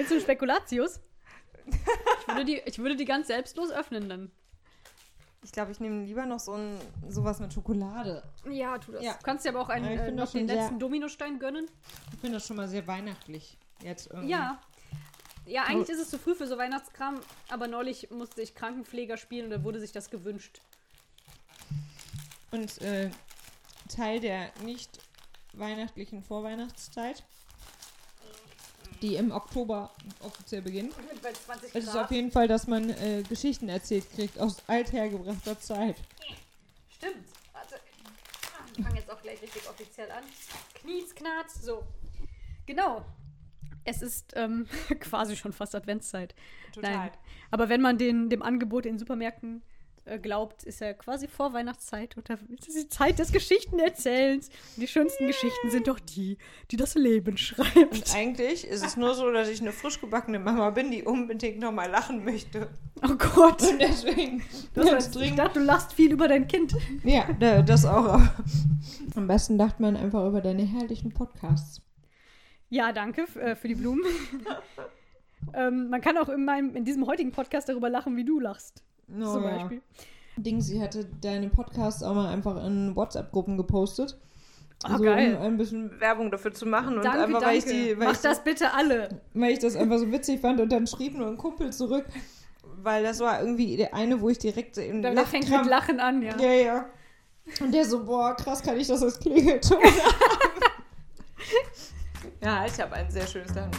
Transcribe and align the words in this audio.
Willst 0.00 0.10
du 0.12 0.14
eine 0.14 0.22
Spekulatius? 0.24 0.98
Ich 1.66 2.28
würde, 2.28 2.44
die, 2.46 2.62
ich 2.64 2.78
würde 2.78 2.96
die 2.96 3.04
ganz 3.04 3.26
selbstlos 3.26 3.70
öffnen 3.70 4.08
dann. 4.08 4.30
Ich 5.42 5.52
glaube, 5.52 5.72
ich 5.72 5.80
nehme 5.80 6.06
lieber 6.06 6.24
noch 6.24 6.40
so 6.40 6.54
ein 6.54 6.78
sowas 7.06 7.38
mit 7.38 7.52
Schokolade. 7.52 8.22
Ja, 8.50 8.78
tu 8.78 8.92
das. 8.92 9.02
Ja. 9.04 9.12
Du 9.12 9.18
kannst 9.22 9.44
dir 9.44 9.50
aber 9.50 9.60
auch 9.60 9.68
einen, 9.68 9.84
Ja, 9.92 10.06
äh, 10.06 10.10
noch 10.10 10.32
den 10.32 10.48
sehr- 10.48 10.56
letzten 10.56 10.78
Dominostein 10.78 11.38
gönnen. 11.38 11.66
Ich 12.14 12.18
finde 12.20 12.36
das 12.38 12.46
schon 12.46 12.56
mal 12.56 12.66
sehr 12.66 12.86
weihnachtlich. 12.86 13.58
Jetzt 13.82 14.06
irgendwie. 14.10 14.30
Ja. 14.30 14.58
Ja, 15.44 15.64
eigentlich 15.64 15.90
ist 15.90 16.00
es 16.00 16.08
zu 16.08 16.18
früh 16.18 16.34
für 16.34 16.46
so 16.46 16.56
Weihnachtskram, 16.56 17.20
aber 17.50 17.66
neulich 17.68 18.10
musste 18.10 18.40
ich 18.40 18.54
Krankenpfleger 18.54 19.18
spielen 19.18 19.44
und 19.46 19.50
da 19.50 19.62
wurde 19.64 19.80
sich 19.80 19.92
das 19.92 20.08
gewünscht. 20.08 20.62
Und 22.52 22.80
äh, 22.80 23.10
Teil 23.94 24.20
der 24.20 24.50
nicht 24.64 24.98
weihnachtlichen 25.52 26.22
Vorweihnachtszeit, 26.22 27.24
die 29.02 29.16
im 29.16 29.32
Oktober 29.32 29.90
offiziell 30.20 30.62
beginnt, 30.62 30.94
Bei 31.22 31.32
20 31.32 31.74
ist 31.74 31.88
es 31.88 31.96
auf 31.96 32.10
jeden 32.10 32.30
Fall, 32.30 32.48
dass 32.48 32.66
man 32.66 32.90
äh, 32.90 33.22
Geschichten 33.28 33.68
erzählt 33.68 34.04
kriegt 34.14 34.38
aus 34.38 34.62
althergebrachter 34.66 35.58
Zeit. 35.60 35.96
Stimmt. 36.90 37.26
Warte. 37.52 37.76
Ah, 37.76 38.64
Ich 38.76 38.84
fange 38.84 38.96
jetzt 38.98 39.10
auch 39.10 39.20
gleich 39.22 39.40
richtig 39.42 39.68
offiziell 39.68 40.10
an. 40.10 40.24
Knies, 40.74 41.14
Knarz, 41.14 41.62
so. 41.62 41.84
Genau. 42.66 43.04
Es 43.84 44.02
ist 44.02 44.32
ähm, 44.36 44.66
quasi 45.00 45.36
schon 45.36 45.52
fast 45.52 45.74
Adventszeit. 45.74 46.34
Nein. 46.80 47.10
Aber 47.50 47.68
wenn 47.68 47.80
man 47.80 47.98
den, 47.98 48.28
dem 48.28 48.42
Angebot 48.42 48.86
in 48.86 48.98
Supermärkten 48.98 49.62
glaubt, 50.18 50.64
ist 50.64 50.80
ja 50.80 50.92
quasi 50.94 51.28
da 51.28 52.34
ist 52.34 52.68
es 52.68 52.74
die 52.74 52.88
Zeit 52.88 53.18
des 53.18 53.32
Geschichtenerzählens. 53.32 54.48
Und 54.48 54.82
die 54.82 54.88
schönsten 54.88 55.26
Geschichten 55.26 55.70
sind 55.70 55.86
doch 55.88 56.00
die, 56.00 56.38
die 56.70 56.76
das 56.76 56.94
Leben 56.94 57.36
schreibt. 57.36 57.92
Und 57.92 58.14
eigentlich 58.14 58.66
ist 58.66 58.84
es 58.84 58.96
nur 58.96 59.14
so, 59.14 59.30
dass 59.30 59.48
ich 59.48 59.60
eine 59.60 59.72
frisch 59.72 60.00
gebackene 60.00 60.38
Mama 60.38 60.70
bin, 60.70 60.90
die 60.90 61.02
unbedingt 61.02 61.58
nochmal 61.58 61.90
lachen 61.90 62.24
möchte. 62.24 62.68
Oh 63.02 63.14
Gott. 63.14 63.62
Und 63.62 63.80
deswegen 63.80 64.42
Das 64.74 64.90
heißt, 64.90 65.16
ich 65.16 65.34
dachte, 65.34 65.60
du 65.60 65.64
lachst 65.64 65.92
viel 65.92 66.12
über 66.12 66.28
dein 66.28 66.46
Kind. 66.48 66.74
Ja, 67.04 67.32
da- 67.38 67.62
das 67.62 67.84
auch. 67.84 68.20
Am 69.14 69.26
besten 69.26 69.58
dacht 69.58 69.80
man 69.80 69.96
einfach 69.96 70.26
über 70.26 70.40
deine 70.40 70.62
herrlichen 70.64 71.12
Podcasts. 71.12 71.82
Ja, 72.68 72.92
danke 72.92 73.22
äh, 73.38 73.56
für 73.56 73.68
die 73.68 73.74
Blumen. 73.74 74.04
ähm, 75.54 75.88
man 75.90 76.00
kann 76.00 76.16
auch 76.18 76.28
in, 76.28 76.44
meinem, 76.44 76.74
in 76.76 76.84
diesem 76.84 77.06
heutigen 77.06 77.32
Podcast 77.32 77.68
darüber 77.68 77.90
lachen, 77.90 78.16
wie 78.16 78.24
du 78.24 78.38
lachst. 78.40 78.82
Oh, 79.18 79.34
zum 79.34 79.44
ja. 79.44 79.56
Beispiel. 79.56 79.82
Ding, 80.36 80.60
sie 80.60 80.80
hatte 80.80 81.04
deine 81.20 81.48
Podcasts 81.48 82.02
auch 82.02 82.14
mal 82.14 82.28
einfach 82.32 82.64
in 82.64 82.94
WhatsApp-Gruppen 82.96 83.56
gepostet. 83.56 84.16
Ah, 84.82 84.96
so, 84.96 85.04
geil. 85.04 85.36
Um 85.36 85.42
ein 85.42 85.56
bisschen 85.58 86.00
Werbung 86.00 86.30
dafür 86.30 86.54
zu 86.54 86.64
machen. 86.64 86.96
Und 86.96 87.04
Danke, 87.04 87.24
einfach, 87.24 87.40
danke. 87.40 87.46
weil 87.46 87.58
ich, 87.58 87.64
die, 87.66 87.98
weil, 87.98 88.06
Mach 88.08 88.14
ich, 88.14 88.20
das 88.20 88.42
bitte 88.42 88.72
alle. 88.72 89.20
weil 89.34 89.52
ich 89.52 89.58
das 89.58 89.76
einfach 89.76 89.98
so 89.98 90.10
witzig 90.10 90.40
fand. 90.40 90.58
Und 90.60 90.72
dann 90.72 90.86
schrieb 90.86 91.14
nur 91.18 91.26
ein 91.26 91.36
Kumpel 91.36 91.70
zurück, 91.72 92.06
weil 92.82 93.02
das 93.02 93.20
war 93.20 93.40
irgendwie 93.40 93.76
der 93.76 93.92
eine, 93.92 94.22
wo 94.22 94.30
ich 94.30 94.38
direkt 94.38 94.78
in 94.78 95.02
Der, 95.02 95.14
der 95.14 95.26
fängt 95.26 95.50
mit 95.50 95.60
Lachkrampf- 95.66 95.68
Lachen 95.68 96.00
an, 96.00 96.22
ja. 96.22 96.34
Ja, 96.38 96.52
ja. 96.52 96.86
Und 97.60 97.74
der 97.74 97.84
so, 97.84 98.04
boah, 98.04 98.34
krass, 98.34 98.62
kann 98.62 98.78
ich 98.80 98.86
das 98.86 99.02
als 99.02 99.18
Klingelton 99.20 99.76
Ja, 102.42 102.64
ich 102.64 102.80
habe 102.80 102.94
ein 102.94 103.10
sehr 103.10 103.26
schönes 103.26 103.54
Lachen. 103.54 103.70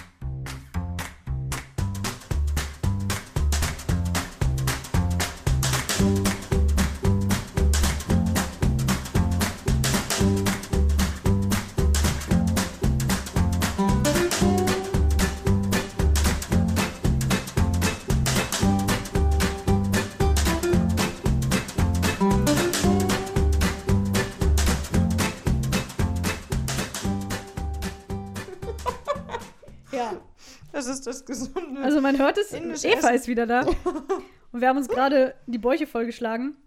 Gesunde. 31.32 31.82
Also 31.82 32.02
man 32.02 32.18
hört 32.18 32.38
es, 32.38 32.52
Indisch 32.52 32.84
Eva 32.84 32.98
essen. 32.98 33.16
ist 33.16 33.28
wieder 33.28 33.48
da. 33.48 33.62
Und 34.52 34.60
wir 34.62 34.68
haben 34.68 34.78
uns 34.78 34.90
gerade 34.90 35.34
die 35.48 35.58
Bäuche 35.58 35.88
vollgeschlagen 35.88 36.58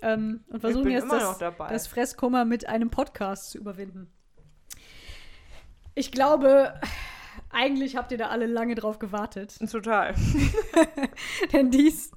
ähm, 0.00 0.44
und 0.48 0.60
versuchen 0.60 0.90
jetzt 0.90 1.10
das, 1.10 1.38
das 1.38 1.86
Fresskummer 1.86 2.46
mit 2.46 2.66
einem 2.66 2.88
Podcast 2.88 3.50
zu 3.50 3.58
überwinden. 3.58 4.10
Ich 5.94 6.10
glaube, 6.10 6.80
eigentlich 7.50 7.96
habt 7.96 8.12
ihr 8.12 8.18
da 8.18 8.28
alle 8.28 8.46
lange 8.46 8.74
drauf 8.76 8.98
gewartet. 8.98 9.58
Total. 9.70 10.14
Denn 11.52 11.70
dies 11.70 12.12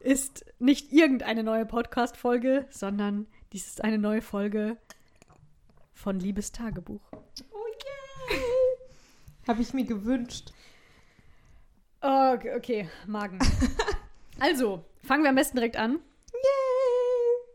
ist 0.00 0.44
nicht 0.58 0.92
irgendeine 0.92 1.42
neue 1.42 1.64
Podcast-Folge, 1.64 2.66
sondern 2.68 3.26
dies 3.52 3.66
ist 3.66 3.82
eine 3.82 3.98
neue 3.98 4.20
Folge 4.20 4.76
von 5.92 6.18
Liebes 6.18 6.52
Tagebuch. 6.52 7.00
Oh 7.12 7.66
yeah. 8.30 8.38
Habe 9.48 9.62
ich 9.62 9.72
mir 9.72 9.84
gewünscht. 9.84 10.52
Oh, 12.06 12.36
Okay, 12.56 12.88
Magen. 13.06 13.38
Also, 14.40 14.84
fangen 15.04 15.22
wir 15.22 15.30
am 15.30 15.36
besten 15.36 15.56
direkt 15.56 15.76
an. 15.76 16.00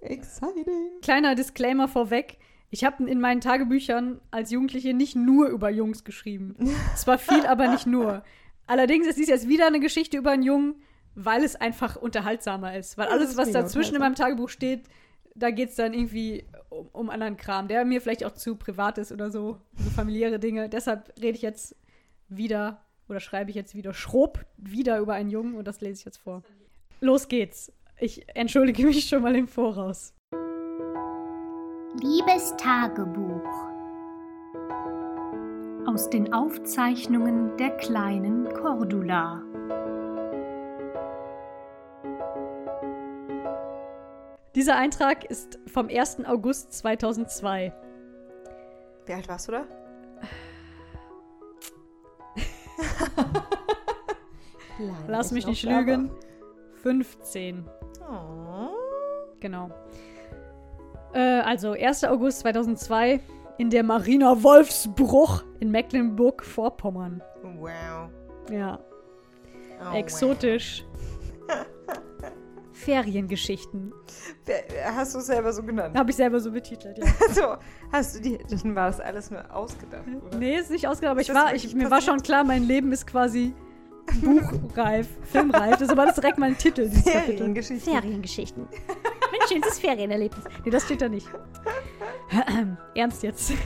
Yay! 0.01 0.13
Exciting. 0.13 1.01
Kleiner 1.01 1.35
Disclaimer 1.35 1.89
vorweg. 1.89 2.37
Ich 2.69 2.85
habe 2.85 3.03
in 3.03 3.19
meinen 3.19 3.41
Tagebüchern 3.41 4.21
als 4.31 4.49
Jugendliche 4.49 4.93
nicht 4.93 5.15
nur 5.15 5.49
über 5.49 5.69
Jungs 5.69 6.05
geschrieben. 6.05 6.55
Zwar 6.95 7.17
viel, 7.17 7.45
aber 7.45 7.67
nicht 7.67 7.85
nur. 7.85 8.23
Allerdings 8.65 9.07
ist 9.07 9.17
dies 9.17 9.27
jetzt 9.27 9.49
wieder 9.49 9.67
eine 9.67 9.81
Geschichte 9.81 10.17
über 10.17 10.31
einen 10.31 10.43
Jungen, 10.43 10.75
weil 11.15 11.43
es 11.43 11.57
einfach 11.57 11.97
unterhaltsamer 11.97 12.77
ist. 12.77 12.97
Weil 12.97 13.09
alles, 13.09 13.35
was 13.35 13.51
dazwischen 13.51 13.95
in 13.95 14.01
meinem 14.01 14.15
Tagebuch 14.15 14.49
steht, 14.49 14.83
da 15.35 15.51
geht 15.51 15.69
es 15.69 15.75
dann 15.75 15.93
irgendwie 15.93 16.45
um, 16.69 16.87
um 16.93 17.09
anderen 17.09 17.35
Kram, 17.35 17.67
der 17.67 17.83
mir 17.83 17.99
vielleicht 18.01 18.23
auch 18.23 18.33
zu 18.33 18.55
privat 18.55 18.97
ist 18.97 19.11
oder 19.11 19.31
so, 19.31 19.59
so 19.75 19.89
familiäre 19.89 20.39
Dinge. 20.39 20.69
Deshalb 20.69 21.13
rede 21.21 21.35
ich 21.35 21.41
jetzt 21.41 21.75
wieder 22.29 22.81
oder 23.09 23.19
schreibe 23.19 23.49
ich 23.49 23.55
jetzt 23.55 23.75
wieder 23.75 23.93
schrob 23.93 24.45
wieder 24.57 24.99
über 24.99 25.13
einen 25.13 25.29
Jungen 25.29 25.55
und 25.55 25.67
das 25.67 25.81
lese 25.81 25.99
ich 25.99 26.05
jetzt 26.05 26.17
vor. 26.17 26.43
Los 27.01 27.27
geht's. 27.27 27.71
Ich 27.99 28.25
entschuldige 28.35 28.85
mich 28.85 29.09
schon 29.09 29.23
mal 29.23 29.35
im 29.35 29.47
Voraus. 29.47 30.13
Liebes 32.01 32.55
Tagebuch 32.57 33.69
aus 35.85 36.09
den 36.09 36.31
Aufzeichnungen 36.33 37.57
der 37.57 37.71
kleinen 37.71 38.47
Cordula. 38.53 39.41
Dieser 44.55 44.75
Eintrag 44.75 45.25
ist 45.25 45.59
vom 45.67 45.89
1. 45.89 46.25
August 46.25 46.73
2002. 46.73 47.73
Wie 49.05 49.13
alt 49.13 49.27
warst 49.27 49.47
du 49.47 49.53
da? 49.53 49.78
Lass 55.07 55.31
mich 55.31 55.45
nicht 55.47 55.63
lügen. 55.63 56.11
15. 56.81 57.65
Oh. 58.09 58.69
Genau. 59.39 59.69
Äh, 61.13 61.19
also 61.41 61.71
1. 61.71 62.03
August 62.05 62.39
2002 62.39 63.19
in 63.57 63.69
der 63.69 63.83
Marina 63.83 64.41
Wolfsbruch 64.43 65.43
in 65.59 65.71
Mecklenburg-Vorpommern. 65.71 67.21
Wow. 67.57 68.09
Ja, 68.51 68.79
Oh, 69.81 69.95
exotisch. 69.95 70.85
Feriengeschichten. 72.71 73.91
Wow. 73.91 74.35
Wer- 74.45 74.95
Hast 74.95 75.13
du 75.15 75.19
es 75.19 75.25
selber 75.27 75.51
so 75.53 75.63
genannt? 75.63 75.97
Habe 75.97 76.09
ich 76.11 76.15
selber 76.15 76.39
so 76.39 76.51
betitelt, 76.51 76.97
ja. 76.97 77.05
So, 77.33 77.55
hast 77.91 78.15
du 78.17 78.21
die, 78.21 78.37
dann 78.37 78.75
war 78.75 78.87
das 78.87 78.99
alles 78.99 79.31
nur 79.31 79.43
ausgedacht, 79.53 80.03
oder? 80.27 80.37
Nee, 80.37 80.57
ist 80.57 80.71
nicht 80.71 80.87
ausgedacht, 80.87 81.11
aber 81.11 81.21
Ist 81.21 81.29
ich 81.29 81.35
war, 81.35 81.53
ich, 81.55 81.75
mir 81.75 81.89
war 81.91 82.01
schon 82.01 82.21
klar, 82.21 82.43
mein 82.43 82.63
Leben 82.63 82.91
ist 82.91 83.05
quasi 83.07 83.53
buchreif, 84.21 85.07
filmreif. 85.31 85.71
Das 85.73 85.81
ist 85.83 85.91
aber 85.91 86.05
das 86.05 86.15
direkt 86.15 86.37
mein 86.37 86.57
Titel, 86.57 86.87
dieses 86.89 87.05
Kapitel. 87.05 87.37
Feriengeschichte. 87.37 87.91
Feriengeschichten. 87.91 88.67
Mein 88.87 89.47
schönstes 89.47 89.79
Ferienerlebnis. 89.79 90.43
Nee, 90.65 90.71
das 90.71 90.83
steht 90.85 91.01
da 91.01 91.09
nicht. 91.09 91.27
Ernst 92.95 93.23
jetzt. 93.23 93.53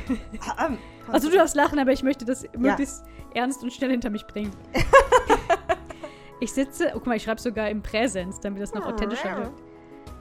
Also 1.11 1.29
du 1.29 1.35
darfst 1.35 1.53
lachen, 1.53 1.79
aber 1.79 1.91
ich 1.91 2.01
möchte 2.01 2.23
das 2.23 2.45
möglichst 2.57 3.03
ernst 3.33 3.61
und 3.61 3.73
schnell 3.73 3.91
hinter 3.91 4.09
mich 4.09 4.25
bringen. 4.25 4.51
ich 6.39 6.53
sitze, 6.53 6.87
oh, 6.91 6.93
guck 6.93 7.07
mal, 7.07 7.17
ich 7.17 7.23
schreibe 7.23 7.41
sogar 7.41 7.69
im 7.69 7.81
Präsens, 7.81 8.39
damit 8.39 8.61
das 8.61 8.73
noch 8.73 8.85
authentischer 8.85 9.35
wirkt. 9.37 9.61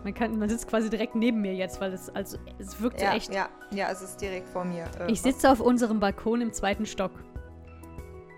Man, 0.02 0.12
kann, 0.12 0.36
man 0.38 0.48
sitzt 0.48 0.66
quasi 0.66 0.90
direkt 0.90 1.14
neben 1.14 1.40
mir 1.40 1.54
jetzt, 1.54 1.80
weil 1.80 1.92
es, 1.92 2.10
also, 2.10 2.36
es 2.58 2.80
wirkt 2.80 2.98
so 2.98 3.04
ja, 3.04 3.14
echt. 3.14 3.32
ja, 3.32 3.48
ja, 3.70 3.90
es 3.92 4.02
ist 4.02 4.16
direkt 4.20 4.48
vor 4.48 4.64
mir. 4.64 4.86
Äh, 4.98 5.12
Ich 5.12 5.22
sitze 5.22 5.48
auf 5.48 5.60
unserem 5.60 6.00
Balkon 6.00 6.40
im 6.40 6.52
zweiten 6.52 6.84
Stock. 6.86 7.12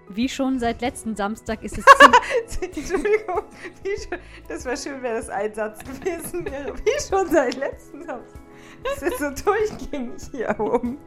Wie 0.09 0.29
schon 0.29 0.59
seit 0.59 0.81
letzten 0.81 1.17
Samstag 1.17 1.63
ist 1.63 1.79
es. 1.79 1.85
Entschuldigung, 2.61 3.45
schon, 3.85 4.19
das 4.49 4.65
wäre 4.65 4.77
schön, 4.77 5.03
wäre 5.03 5.17
das 5.17 5.31
ein 5.31 5.55
Satz 5.55 5.79
gewesen 5.85 6.45
wäre. 6.45 6.75
Wie 6.77 7.03
schon 7.09 7.27
seit 7.29 7.57
letzten 7.57 8.05
Samstag. 8.05 8.41
Das 8.85 9.03
ist 9.03 9.19
so 9.19 9.31
durchgängig 9.31 10.23
hier 10.31 10.55
oben. 10.61 10.99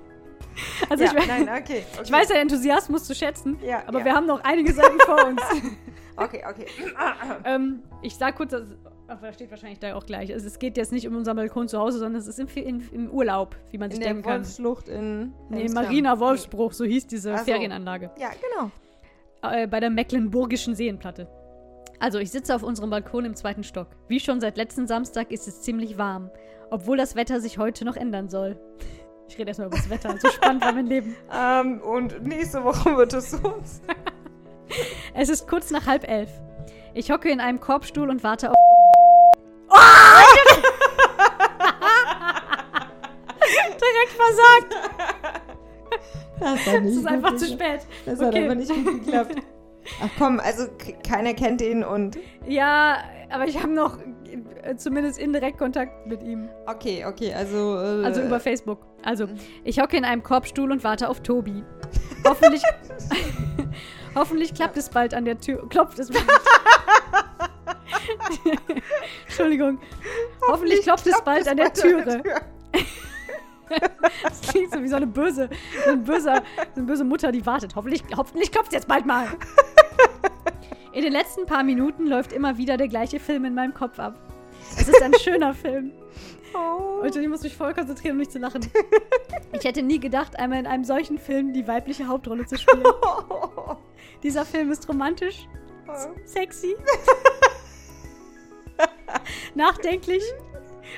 Also 0.90 1.04
ja, 1.04 1.12
ich, 1.16 1.28
nein, 1.28 1.44
okay, 1.44 1.58
okay. 1.94 2.02
ich 2.04 2.12
weiß 2.12 2.28
den 2.30 2.38
Enthusiasmus 2.38 3.04
zu 3.04 3.14
schätzen, 3.14 3.60
Ja, 3.64 3.84
aber 3.86 4.00
ja. 4.00 4.06
wir 4.06 4.14
haben 4.16 4.26
noch 4.26 4.44
einige 4.44 4.74
Seiten 4.74 5.00
vor 5.02 5.26
uns. 5.26 5.42
Okay, 6.20 6.44
okay. 6.50 6.66
ähm, 7.46 7.84
ich 8.02 8.16
sag 8.16 8.38
kurz, 8.38 8.50
das, 8.50 8.64
aber 9.08 9.28
da 9.28 9.34
steht 9.34 9.52
wahrscheinlich 9.52 9.78
da 9.78 9.94
auch 9.94 10.04
gleich. 10.04 10.34
Also 10.34 10.48
es 10.48 10.58
geht 10.58 10.76
jetzt 10.76 10.92
nicht 10.92 11.08
um 11.08 11.16
unseren 11.16 11.36
Balkon 11.36 11.68
zu 11.68 11.78
Hause, 11.78 12.00
sondern 12.00 12.20
es 12.20 12.28
ist 12.28 12.40
im, 12.40 12.48
in, 12.56 12.90
im 12.92 13.12
Urlaub, 13.12 13.56
wie 13.70 13.78
man 13.78 13.92
sich 13.92 14.00
In 14.00 14.04
der 14.04 14.14
denken 14.14 14.28
kann. 14.28 14.40
Wolfsschlucht 14.42 14.90
in 14.90 15.34
Nee. 15.50 15.70
Marina 15.70 16.20
Wolfsbruch, 16.20 16.74
so 16.74 16.86
hieß 16.86 17.06
diese 17.06 17.36
Ach 17.36 17.38
so. 17.38 17.44
Ferienanlage. 17.46 18.10
Ja, 18.18 18.30
genau. 18.30 18.72
Äh, 19.42 19.68
bei 19.68 19.80
der 19.80 19.90
Mecklenburgischen 19.90 20.76
Seenplatte. 20.76 21.28
Also, 22.00 22.20
ich 22.20 22.32
sitze 22.32 22.56
auf 22.56 22.64
unserem 22.64 22.90
Balkon 22.90 23.26
im 23.26 23.36
zweiten 23.36 23.64
Stock. 23.64 23.88
Wie 24.08 24.20
schon 24.20 24.40
seit 24.40 24.58
letzten 24.58 24.88
Samstag 24.88 25.32
ist 25.32 25.48
es 25.48 25.62
ziemlich 25.62 25.98
warm, 25.98 26.30
obwohl 26.70 26.98
das 26.98 27.16
Wetter 27.16 27.40
sich 27.40 27.58
heute 27.58 27.86
noch 27.86 27.96
ändern 27.96 28.30
soll. 28.30 28.60
Ich 29.28 29.38
rede 29.38 29.50
erstmal 29.50 29.68
über 29.68 29.78
das 29.78 29.90
Wetter, 29.90 30.16
so 30.20 30.30
spannend 30.30 30.64
war 30.64 30.72
mein 30.72 30.88
Leben. 30.88 31.16
Ähm, 31.34 31.82
und 31.82 32.24
nächste 32.24 32.64
Woche 32.64 32.96
wird 32.96 33.14
es 33.14 33.32
so. 33.32 33.40
Es 35.14 35.30
ist 35.30 35.48
kurz 35.48 35.72
nach 35.72 35.88
halb 35.88 36.08
elf. 36.08 36.30
Ich 36.94 37.10
hocke 37.10 37.30
in 37.32 37.40
einem 37.40 37.60
Korbstuhl 37.60 38.10
und 38.10 38.24
warte 38.24 38.52
auf. 38.52 38.56
Oh! 39.70 40.47
Das, 46.74 46.76
hat 46.76 46.86
Es 46.86 46.96
ist 46.96 47.08
einfach 47.08 47.36
zu 47.36 47.46
spät. 47.48 47.82
Das 48.06 48.20
hat 48.20 48.28
Okay. 48.30 48.46
aber 48.46 48.56
nicht 48.56 48.70
gut 48.74 49.06
geklappt. 49.06 49.36
Ach 50.04 50.10
komm, 50.18 50.40
also 50.42 50.68
keiner 51.08 51.34
kennt 51.34 51.62
ihn 51.62 51.84
und. 51.84 52.18
Ja, 52.46 52.98
aber 53.30 53.46
ich 53.46 53.58
habe 53.62 53.72
noch 53.74 53.98
äh, 54.64 54.76
zumindest 54.76 55.18
indirekt 55.18 55.58
Kontakt 55.58 56.08
mit 56.08 56.22
ihm. 56.24 56.50
Okay, 56.66 57.06
okay, 57.06 57.34
also. 57.34 57.76
Äh, 57.78 58.06
Also 58.06 58.22
über 58.22 58.40
Facebook. 58.40 58.80
Also, 59.04 59.28
ich 59.64 59.80
hocke 59.80 59.96
in 59.96 60.04
einem 60.04 60.24
Korbstuhl 60.24 60.72
und 60.72 60.84
warte 60.84 61.08
auf 61.08 61.22
Tobi. 61.22 61.64
Hoffentlich, 62.26 62.62
hoffentlich 64.16 64.54
klappt 64.54 64.76
es 64.76 64.90
bald 64.90 65.14
an 65.14 65.24
der 65.24 65.40
Tür. 65.40 65.68
Klopft 65.70 66.00
es 66.00 66.10
bald. 66.10 66.26
Entschuldigung. 69.26 69.80
Hoffentlich 70.50 70.82
klopft 70.82 71.08
es 71.08 71.22
bald 71.24 71.48
an 71.48 71.58
der 71.58 71.74
Türe. 71.74 72.22
Das 74.24 74.42
klingt 74.42 74.74
so 74.74 74.82
wie 74.82 74.88
so 74.88 74.96
eine 74.96 75.08
böse, 75.08 75.50
so 75.84 75.92
eine 75.92 76.02
böse, 76.02 76.42
so 76.74 76.80
eine 76.80 76.86
böse 76.86 77.04
Mutter, 77.04 77.32
die 77.32 77.46
wartet. 77.46 77.76
Hoffentlich, 77.76 78.04
hoffentlich 78.16 78.52
klopft 78.52 78.70
es 78.70 78.74
jetzt 78.74 78.88
bald 78.88 79.06
mal. 79.06 79.28
In 80.94 81.04
den 81.04 81.12
letzten 81.12 81.46
paar 81.46 81.64
Minuten 81.64 82.08
läuft 82.08 82.34
immer 82.34 82.58
wieder 82.58 82.78
der 82.78 82.88
gleiche 82.88 83.20
Film 83.20 83.46
in 83.46 83.54
meinem 83.54 83.74
Kopf 83.74 84.00
ab. 84.00 84.16
Es 84.76 84.88
ist 84.88 85.02
ein 85.02 85.14
schöner 85.20 85.54
Film. 85.54 85.92
Oh. 86.54 87.02
Und 87.02 87.16
ich 87.16 87.28
muss 87.28 87.44
mich 87.44 87.56
voll 87.56 87.74
konzentrieren, 87.74 88.14
um 88.14 88.20
nicht 88.20 88.32
zu 88.32 88.40
lachen. 88.40 88.62
Ich 89.54 89.64
hätte 89.64 89.84
nie 89.84 90.00
gedacht, 90.00 90.40
einmal 90.40 90.60
in 90.60 90.68
einem 90.68 90.84
solchen 90.84 91.18
Film 91.18 91.54
die 91.54 91.68
weibliche 91.68 92.08
Hauptrolle 92.08 92.46
zu 92.46 92.58
spielen. 92.58 92.84
Dieser 94.24 94.46
Film 94.46 94.72
ist 94.72 94.88
romantisch, 94.90 95.48
sexy, 96.26 96.76
nachdenklich. 99.56 100.24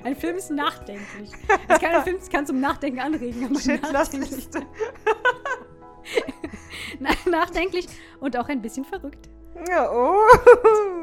Ein 0.03 0.15
Film 0.15 0.38
ist 0.38 0.51
nachdenklich. 0.51 1.31
Es 1.68 1.80
kann, 1.80 1.95
ein 1.95 2.03
Film 2.03 2.18
kann 2.31 2.45
zum 2.45 2.59
Nachdenken 2.59 3.00
anregen, 3.00 3.45
aber 3.45 3.53
nachdenklich, 3.53 4.30
Shit-Liste. 4.30 4.62
na, 7.00 7.09
nachdenklich 7.30 7.88
und 8.19 8.38
auch 8.38 8.47
ein 8.50 8.62
bisschen 8.62 8.86
verrückt. 8.86 9.30
Ja, 9.68 9.91
oh. 9.91 10.15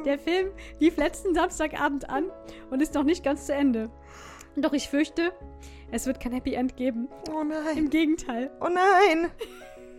Der 0.04 0.18
Film 0.18 0.50
lief 0.78 0.96
letzten 0.96 1.34
Samstagabend 1.34 2.08
an 2.08 2.30
und 2.70 2.80
ist 2.80 2.94
noch 2.94 3.04
nicht 3.04 3.24
ganz 3.24 3.46
zu 3.46 3.54
Ende. 3.54 3.90
Doch 4.56 4.72
ich 4.72 4.88
fürchte, 4.88 5.32
es 5.90 6.06
wird 6.06 6.20
kein 6.20 6.32
Happy 6.32 6.54
End 6.54 6.76
geben. 6.76 7.08
Oh 7.30 7.44
nein. 7.44 7.76
Im 7.76 7.90
Gegenteil. 7.90 8.50
Oh 8.60 8.68
nein. 8.68 9.30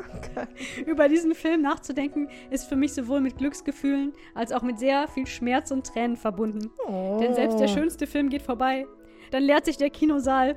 Über 0.85 1.09
diesen 1.09 1.33
Film 1.35 1.61
nachzudenken, 1.61 2.29
ist 2.49 2.65
für 2.67 2.75
mich 2.75 2.93
sowohl 2.93 3.21
mit 3.21 3.37
Glücksgefühlen 3.37 4.13
als 4.35 4.51
auch 4.51 4.61
mit 4.61 4.79
sehr 4.79 5.07
viel 5.07 5.27
Schmerz 5.27 5.71
und 5.71 5.85
Tränen 5.87 6.17
verbunden. 6.17 6.71
Oh. 6.87 7.17
Denn 7.19 7.33
selbst 7.35 7.59
der 7.59 7.67
schönste 7.67 8.07
Film 8.07 8.29
geht 8.29 8.41
vorbei. 8.41 8.85
Dann 9.31 9.43
leert 9.43 9.65
sich 9.65 9.77
der 9.77 9.89
Kinosaal. 9.89 10.55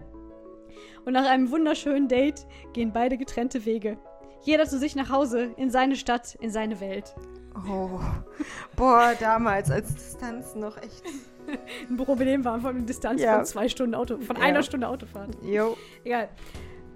Und 1.05 1.15
nach 1.15 1.27
einem 1.29 1.51
wunderschönen 1.51 2.09
Date 2.09 2.47
gehen 2.73 2.93
beide 2.93 3.17
getrennte 3.17 3.65
Wege. 3.65 3.99
Jeder 4.43 4.67
zu 4.67 4.79
sich 4.79 4.95
nach 4.97 5.11
Hause, 5.11 5.51
in 5.57 5.71
seine 5.71 5.97
Stadt, 5.97 6.35
in 6.41 6.51
seine 6.51 6.81
Welt. 6.81 7.15
Oh. 7.69 8.01
Boah, 8.77 9.13
damals 9.19 9.71
als 9.71 9.95
Distanz 9.95 10.55
noch 10.55 10.77
echt. 10.79 11.03
Ein 11.91 11.97
Problem 11.97 12.45
war 12.45 12.61
von 12.61 12.77
einer 12.77 12.85
Distanz 12.87 13.21
Ja. 13.21 13.37
von 13.37 13.45
zwei 13.45 13.69
Stunden 13.69 13.95
Auto, 13.95 14.19
von 14.19 14.37
Ja. 14.37 14.43
einer 14.43 14.63
Stunde 14.63 14.87
Autofahrt. 14.89 15.31
Jo. 15.43 15.77
Egal. 16.05 16.29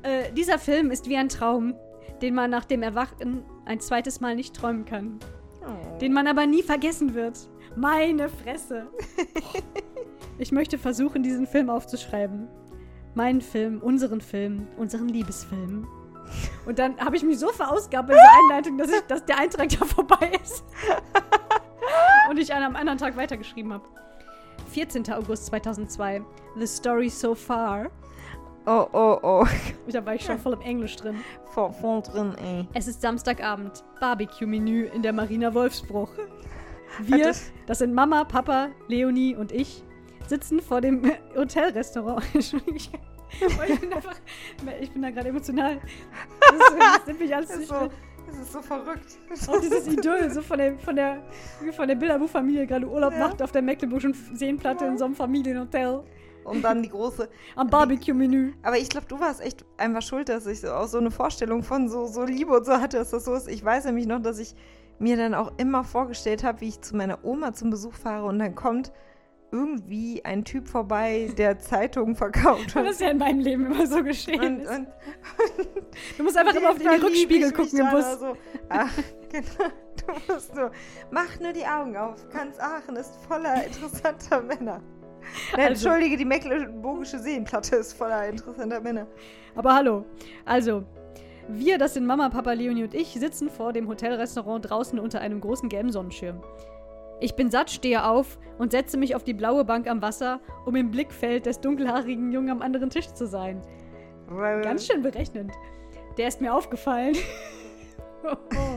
Äh, 0.02 0.32
dieser 0.32 0.58
Film 0.58 0.90
ist 0.90 1.08
wie 1.08 1.16
ein 1.16 1.28
Traum, 1.28 1.74
den 2.24 2.34
man 2.34 2.48
nach 2.50 2.64
dem 2.64 2.82
Erwachen 2.82 3.44
ein 3.66 3.80
zweites 3.80 4.22
Mal 4.22 4.34
nicht 4.34 4.56
träumen 4.56 4.86
kann. 4.86 5.18
Oh. 5.60 5.98
Den 5.98 6.14
man 6.14 6.26
aber 6.26 6.46
nie 6.46 6.62
vergessen 6.62 7.12
wird. 7.12 7.38
Meine 7.76 8.30
Fresse. 8.30 8.86
Ich 10.36 10.50
möchte 10.50 10.78
versuchen, 10.78 11.22
diesen 11.22 11.46
Film 11.46 11.70
aufzuschreiben. 11.70 12.48
Meinen 13.14 13.40
Film, 13.40 13.80
unseren 13.80 14.20
Film, 14.20 14.66
unseren 14.76 15.08
Liebesfilm. 15.08 15.86
Und 16.66 16.80
dann 16.80 16.98
habe 16.98 17.14
ich 17.14 17.22
mich 17.22 17.38
so 17.38 17.50
verausgabt 17.50 18.08
bei 18.08 18.14
dieser 18.14 18.42
Einleitung, 18.42 18.76
dass, 18.76 18.90
ich, 18.90 19.00
dass 19.02 19.24
der 19.24 19.38
Eintrag 19.38 19.68
da 19.68 19.84
vorbei 19.84 20.32
ist. 20.42 20.64
Und 22.30 22.40
ich 22.40 22.52
am 22.52 22.74
anderen 22.74 22.98
Tag 22.98 23.16
weitergeschrieben 23.16 23.72
habe. 23.72 23.84
14. 24.72 25.12
August 25.12 25.46
2002. 25.46 26.24
The 26.56 26.66
Story 26.66 27.10
So 27.10 27.36
Far. 27.36 27.92
Oh, 28.66 28.86
oh, 28.92 29.18
oh. 29.22 29.46
Da 29.92 30.04
war 30.06 30.14
ich 30.14 30.24
schon 30.24 30.38
voll 30.38 30.54
im 30.54 30.60
Englisch 30.62 30.96
drin. 30.96 31.16
Vor, 31.50 31.72
vor 31.72 32.00
drin, 32.02 32.34
ey. 32.42 32.66
Es 32.74 32.86
ist 32.88 33.00
Samstagabend. 33.02 33.84
Barbecue-Menü 34.00 34.86
in 34.94 35.02
der 35.02 35.12
Marina 35.12 35.52
Wolfsbruch. 35.52 36.08
Wir, 37.00 37.24
das- 37.24 37.50
das 37.66 37.78
sind 37.80 37.92
Mama, 37.92 38.24
Papa, 38.24 38.68
Leonie 38.88 39.34
und 39.36 39.52
ich, 39.52 39.82
sitzen 40.26 40.60
vor 40.60 40.80
dem 40.80 41.02
Hotelrestaurant. 41.36 42.22
Entschuldigung. 42.34 42.78
Ich, 43.68 43.80
bin 43.80 43.92
einfach, 43.92 44.14
ich 44.80 44.90
bin 44.92 45.02
da 45.02 45.10
gerade 45.10 45.28
emotional. 45.30 45.78
Das, 46.40 47.06
nimmt 47.06 47.18
mich 47.20 47.34
alles 47.34 47.48
Das 47.48 47.56
ist 47.58 47.70
nicht 47.70 47.80
so, 47.80 47.90
das 48.28 48.38
ist 48.38 48.52
so 48.52 48.62
verrückt. 48.62 49.18
Auch 49.48 49.60
dieses 49.60 49.88
Idyll, 49.88 50.30
so 50.30 50.40
von 50.40 50.56
der, 50.58 50.78
von 50.78 50.94
der, 50.94 51.18
von 51.72 51.88
der 51.88 51.96
Bilderbuchfamilie 51.96 52.66
gerade 52.66 52.86
Urlaub 52.88 53.12
Ja. 53.12 53.18
macht 53.18 53.42
auf 53.42 53.50
der 53.50 53.60
Mecklenburgischen 53.62 54.14
Seenplatte 54.36 54.84
in 54.84 54.96
so 54.96 55.04
einem 55.04 55.16
Familienhotel. 55.16 56.04
Und 56.44 56.62
dann 56.62 56.82
die 56.82 56.90
große. 56.90 57.28
Am 57.56 57.68
Barbecue-Menü. 57.68 58.52
Aber 58.62 58.78
ich 58.78 58.88
glaube, 58.88 59.06
du 59.08 59.20
warst 59.20 59.40
echt 59.40 59.64
einfach 59.76 60.02
schuld, 60.02 60.28
dass 60.28 60.46
ich 60.46 60.60
so 60.60 60.68
auch 60.72 60.86
so 60.86 60.98
eine 60.98 61.10
Vorstellung 61.10 61.62
von 61.62 61.88
so, 61.88 62.06
so 62.06 62.24
Liebe 62.24 62.56
und 62.56 62.66
so 62.66 62.72
hatte, 62.72 62.98
dass 62.98 63.10
das 63.10 63.24
so 63.24 63.34
ist. 63.34 63.48
Ich 63.48 63.64
weiß 63.64 63.86
nämlich 63.86 64.06
noch, 64.06 64.20
dass 64.20 64.38
ich 64.38 64.54
mir 64.98 65.16
dann 65.16 65.34
auch 65.34 65.52
immer 65.56 65.84
vorgestellt 65.84 66.44
habe, 66.44 66.60
wie 66.60 66.68
ich 66.68 66.80
zu 66.80 66.96
meiner 66.96 67.24
Oma 67.24 67.52
zum 67.52 67.70
Besuch 67.70 67.94
fahre 67.94 68.26
und 68.26 68.38
dann 68.38 68.54
kommt 68.54 68.92
irgendwie 69.54 70.24
ein 70.24 70.44
Typ 70.44 70.68
vorbei, 70.68 71.32
der 71.38 71.58
Zeitungen 71.60 72.16
verkauft. 72.16 72.74
Und 72.74 72.86
das 72.86 72.96
ist 72.96 73.00
ja 73.00 73.10
in 73.10 73.18
meinem 73.18 73.40
Leben 73.40 73.66
immer 73.66 73.86
so 73.86 74.02
geschehen. 74.02 74.40
Und, 74.40 74.66
und 74.66 74.88
du 76.18 76.22
musst 76.24 76.36
einfach 76.36 76.54
immer 76.54 76.70
auf 76.70 76.78
verlieb 76.78 77.04
Rückspiegel 77.04 77.52
gucken 77.52 77.78
im 77.78 77.90
Bus. 77.90 78.04
Also, 78.04 78.36
ach, 78.68 78.92
genau. 79.30 79.70
Du 80.06 80.32
musst 80.32 80.54
nur, 80.54 80.72
mach 81.12 81.38
nur 81.38 81.52
die 81.52 81.64
Augen 81.64 81.96
auf. 81.96 82.28
Ganz 82.30 82.58
Aachen 82.58 82.96
ist 82.96 83.14
voller 83.28 83.64
interessanter 83.64 84.42
Männer. 84.42 84.82
Nein, 85.56 85.68
Also- 85.68 85.88
Entschuldige, 85.88 86.16
die 86.16 86.24
Mecklenburgische 86.24 87.18
Seenplatte 87.18 87.76
ist 87.76 87.92
voller 87.94 88.28
interessanter 88.28 88.80
Männer. 88.80 89.06
Aber 89.54 89.74
hallo. 89.74 90.04
Also, 90.44 90.84
wir, 91.48 91.78
das 91.78 91.94
sind 91.94 92.06
Mama, 92.06 92.28
Papa, 92.30 92.52
Leonie 92.52 92.84
und 92.84 92.94
ich, 92.94 93.08
sitzen 93.14 93.50
vor 93.50 93.72
dem 93.72 93.86
Hotelrestaurant 93.88 94.68
draußen 94.70 94.98
unter 94.98 95.20
einem 95.20 95.40
großen 95.40 95.68
gelben 95.68 95.92
Sonnenschirm. 95.92 96.42
Ich 97.20 97.36
bin 97.36 97.50
satt, 97.50 97.70
stehe 97.70 98.04
auf 98.06 98.38
und 98.58 98.72
setze 98.72 98.96
mich 98.96 99.14
auf 99.14 99.24
die 99.24 99.34
blaue 99.34 99.64
Bank 99.64 99.88
am 99.88 100.02
Wasser, 100.02 100.40
um 100.66 100.74
im 100.76 100.90
Blickfeld 100.90 101.46
des 101.46 101.60
dunkelhaarigen 101.60 102.32
Jungen 102.32 102.50
am 102.50 102.62
anderen 102.62 102.90
Tisch 102.90 103.08
zu 103.12 103.26
sein. 103.26 103.62
Ganz 104.28 104.86
schön 104.86 105.02
berechnend. 105.02 105.52
Der 106.18 106.28
ist 106.28 106.40
mir 106.40 106.52
aufgefallen. 106.54 107.14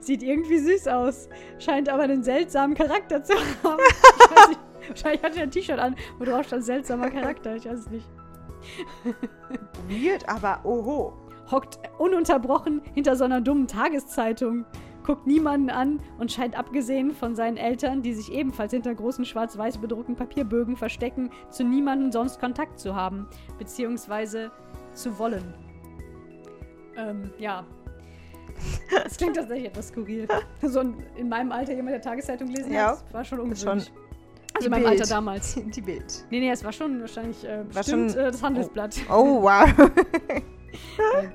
Sieht 0.00 0.22
irgendwie 0.22 0.58
süß 0.58 0.88
aus, 0.88 1.28
scheint 1.58 1.88
aber 1.88 2.02
einen 2.02 2.22
seltsamen 2.22 2.74
Charakter 2.76 3.22
zu 3.22 3.34
haben. 3.62 3.80
Ich 4.24 4.36
weiß 4.36 4.48
nicht, 4.48 4.60
wahrscheinlich 4.88 5.22
hat 5.22 5.36
er 5.36 5.42
ein 5.44 5.50
T-Shirt 5.50 5.78
an, 5.78 5.96
wo 6.18 6.24
drauf 6.24 6.46
stand 6.46 6.64
seltsamer 6.64 7.10
Charakter, 7.10 7.56
ich 7.56 7.66
weiß 7.66 7.80
es 7.80 7.90
nicht. 7.90 8.08
Weird, 9.88 10.28
aber 10.28 10.60
oho. 10.64 11.12
hockt 11.50 11.78
ununterbrochen 11.98 12.80
hinter 12.94 13.16
so 13.16 13.24
einer 13.24 13.40
dummen 13.40 13.66
Tageszeitung, 13.66 14.64
guckt 15.04 15.26
niemanden 15.26 15.68
an 15.70 16.00
und 16.18 16.30
scheint 16.30 16.56
abgesehen 16.56 17.10
von 17.12 17.34
seinen 17.34 17.56
Eltern, 17.56 18.02
die 18.02 18.14
sich 18.14 18.32
ebenfalls 18.32 18.72
hinter 18.72 18.94
großen 18.94 19.24
schwarz-weiß 19.24 19.78
bedruckten 19.78 20.14
Papierbögen 20.14 20.76
verstecken, 20.76 21.30
zu 21.50 21.64
niemandem 21.64 22.12
sonst 22.12 22.38
Kontakt 22.40 22.78
zu 22.78 22.94
haben, 22.94 23.28
beziehungsweise 23.58 24.52
zu 24.94 25.18
wollen. 25.18 25.54
Ähm, 26.96 27.32
ja. 27.38 27.64
Das 29.02 29.16
klingt 29.16 29.34
tatsächlich 29.34 29.66
etwas 29.68 29.88
skurril. 29.88 30.28
So 30.62 30.80
ein, 30.80 31.02
in 31.16 31.28
meinem 31.28 31.50
Alter 31.50 31.72
jemand 31.72 31.94
der 31.94 32.02
Tageszeitung 32.02 32.48
lesen 32.48 32.72
Ja. 32.72 32.90
hat, 32.92 33.12
war 33.12 33.24
schon 33.24 33.40
ungewöhnlich. 33.40 33.86
Schon. 33.86 34.01
Also 34.54 34.60
Die 34.60 34.64
in 34.66 34.70
meinem 34.70 34.90
Bild. 34.90 35.00
Alter 35.00 35.14
damals. 35.14 35.54
Die 35.74 35.80
Bild. 35.80 36.24
Nee, 36.30 36.40
nee, 36.40 36.50
es 36.50 36.62
war 36.64 36.72
schon 36.72 37.00
wahrscheinlich 37.00 37.44
äh, 37.44 37.58
War 37.58 37.64
bestimmt 37.64 38.12
schon- 38.12 38.20
äh, 38.20 38.24
das 38.30 38.42
Handelsblatt. 38.42 38.96
Oh, 39.10 39.42
wow. 39.42 39.68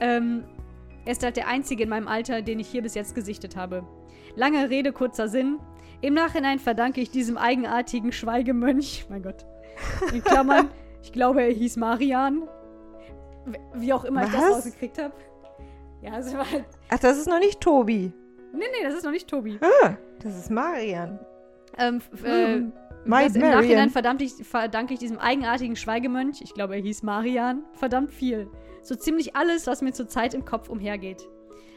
ähm, 0.00 0.44
er 1.04 1.12
ist 1.12 1.22
halt 1.22 1.36
der 1.36 1.48
Einzige 1.48 1.82
in 1.82 1.88
meinem 1.88 2.08
Alter, 2.08 2.42
den 2.42 2.60
ich 2.60 2.68
hier 2.68 2.82
bis 2.82 2.94
jetzt 2.94 3.14
gesichtet 3.14 3.56
habe. 3.56 3.84
Lange 4.36 4.70
Rede, 4.70 4.92
kurzer 4.92 5.28
Sinn. 5.28 5.58
Im 6.00 6.14
Nachhinein 6.14 6.58
verdanke 6.58 7.00
ich 7.00 7.10
diesem 7.10 7.36
eigenartigen 7.38 8.12
Schweigemönch, 8.12 9.06
mein 9.08 9.22
Gott, 9.22 9.46
in 10.12 10.22
Klammern, 10.22 10.68
ich 11.02 11.12
glaube, 11.12 11.42
er 11.42 11.50
hieß 11.50 11.76
Marian. 11.76 12.48
Wie 13.74 13.92
auch 13.92 14.04
immer 14.04 14.24
ich 14.24 14.32
das 14.32 14.40
Was? 14.40 14.56
rausgekriegt 14.56 14.98
habe. 14.98 15.14
Ja, 16.02 16.18
es 16.18 16.34
war 16.34 16.50
halt. 16.50 16.64
Ach, 16.90 16.98
das 16.98 17.18
ist 17.18 17.28
noch 17.28 17.38
nicht 17.38 17.60
Tobi. 17.60 18.12
Nee, 18.52 18.64
nee, 18.78 18.84
das 18.84 18.94
ist 18.94 19.04
noch 19.04 19.10
nicht 19.10 19.28
Tobi. 19.28 19.58
Ah, 19.60 19.94
das 20.22 20.36
ist 20.38 20.50
Marian. 20.50 21.18
Ähm, 21.78 22.00
äh, 22.24 22.28
Hm. 22.56 22.72
Mike 23.06 23.26
das 23.26 23.36
Im 23.36 23.42
Nachhinein 23.42 23.90
verdammt 23.90 24.22
ich, 24.22 24.32
verdanke 24.46 24.94
ich 24.94 25.00
diesem 25.00 25.18
eigenartigen 25.18 25.76
Schweigemönch, 25.76 26.40
ich 26.40 26.54
glaube, 26.54 26.74
er 26.76 26.80
hieß 26.80 27.02
Marian, 27.02 27.62
verdammt 27.74 28.12
viel. 28.12 28.48
So 28.82 28.94
ziemlich 28.94 29.36
alles, 29.36 29.66
was 29.66 29.82
mir 29.82 29.92
zurzeit 29.92 30.32
im 30.32 30.44
Kopf 30.46 30.68
umhergeht. 30.70 31.22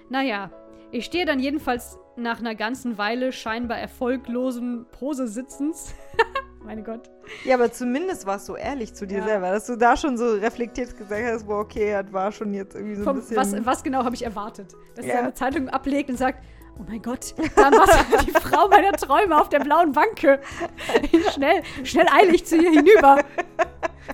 Naja, 0.09 0.51
ich 0.91 1.03
stehe 1.03 1.25
dann 1.25 1.39
jedenfalls 1.39 1.97
nach 2.15 2.39
einer 2.39 2.55
ganzen 2.55 2.97
Weile 2.97 3.33
scheinbar 3.33 3.77
erfolglosen 3.77 4.85
Pose-Sitzens. 4.91 5.93
Meine 6.63 6.81
Gott. 6.83 7.09
Ja, 7.45 7.55
aber 7.55 7.71
zumindest 7.71 8.25
warst 8.25 8.47
du 8.49 8.55
ehrlich 8.55 8.93
zu 8.93 9.05
dir 9.05 9.19
Ja. 9.19 9.25
selber, 9.25 9.51
dass 9.51 9.67
du 9.67 9.75
da 9.77 9.95
schon 9.97 10.17
so 10.17 10.31
reflektiert 10.33 10.97
gesagt 10.97 11.23
hast, 11.25 11.45
boah, 11.45 11.59
okay, 11.59 11.91
das 11.91 12.11
war 12.13 12.31
schon 12.31 12.53
jetzt 12.53 12.75
irgendwie 12.75 12.95
so 12.95 13.01
ein 13.01 13.05
Vom, 13.05 13.15
bisschen... 13.17 13.37
was, 13.37 13.65
was 13.65 13.83
genau 13.83 14.03
habe 14.05 14.15
ich 14.15 14.23
erwartet? 14.25 14.73
Dass 14.95 15.05
Ja. 15.05 15.13
er 15.15 15.19
eine 15.23 15.33
Zeitung 15.33 15.69
ablegt 15.69 16.09
und 16.09 16.17
sagt, 16.17 16.43
oh 16.79 16.84
mein 16.88 17.01
Gott, 17.01 17.34
da 17.55 17.72
war 17.72 17.88
die 18.25 18.31
Frau 18.31 18.67
meiner 18.67 18.91
Träume 18.93 19.39
auf 19.39 19.50
der 19.50 19.60
blauen 19.60 19.91
Banke. 19.91 20.39
schnell, 21.34 21.63
schnell 21.84 22.07
eilig 22.12 22.46
zu 22.46 22.57
ihr 22.57 22.72
hinüber. 22.72 23.17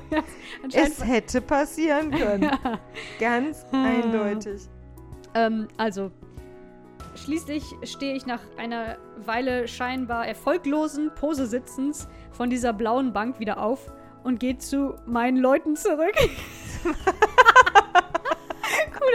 Ja, 0.10 0.24
es 0.74 1.04
hätte 1.04 1.42
passieren 1.42 2.12
können. 2.12 2.52
Ganz 3.20 3.66
Hm. 3.72 3.86
eindeutig. 3.86 4.62
Ähm, 5.36 5.68
also, 5.78 6.12
schließlich 7.16 7.64
stehe 7.84 8.16
ich 8.16 8.26
nach 8.26 8.42
einer 8.58 8.98
Weile 9.18 9.68
scheinbar 9.68 10.28
erfolglosen 10.28 11.12
Posesitzens 11.16 12.08
von 12.32 12.50
dieser 12.50 12.74
blauen 12.74 13.14
Bank 13.14 13.40
wieder 13.40 13.62
auf 13.62 13.92
und 14.24 14.40
gehe 14.40 14.58
zu 14.58 14.96
meinen 15.06 15.38
Leuten 15.38 15.76
zurück. 15.76 16.16
cool, 16.86 16.96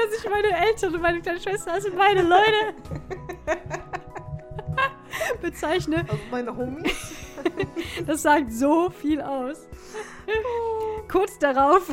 dass 0.05 0.19
ich 0.19 0.29
meine 0.29 0.67
Eltern 0.67 0.95
und 0.95 1.01
meine 1.03 1.21
kleine 1.21 1.41
Schwester, 1.41 1.73
also 1.73 1.91
meine 1.97 2.23
Leute, 2.23 2.75
bezeichne. 5.43 5.99
Also 6.09 6.19
meine 6.31 6.57
Homies. 6.57 7.15
Das 8.07 8.23
sagt 8.23 8.53
so 8.53 8.91
viel 8.91 9.21
aus. 9.21 9.69
Kurz 11.11 11.39
darauf 11.39 11.89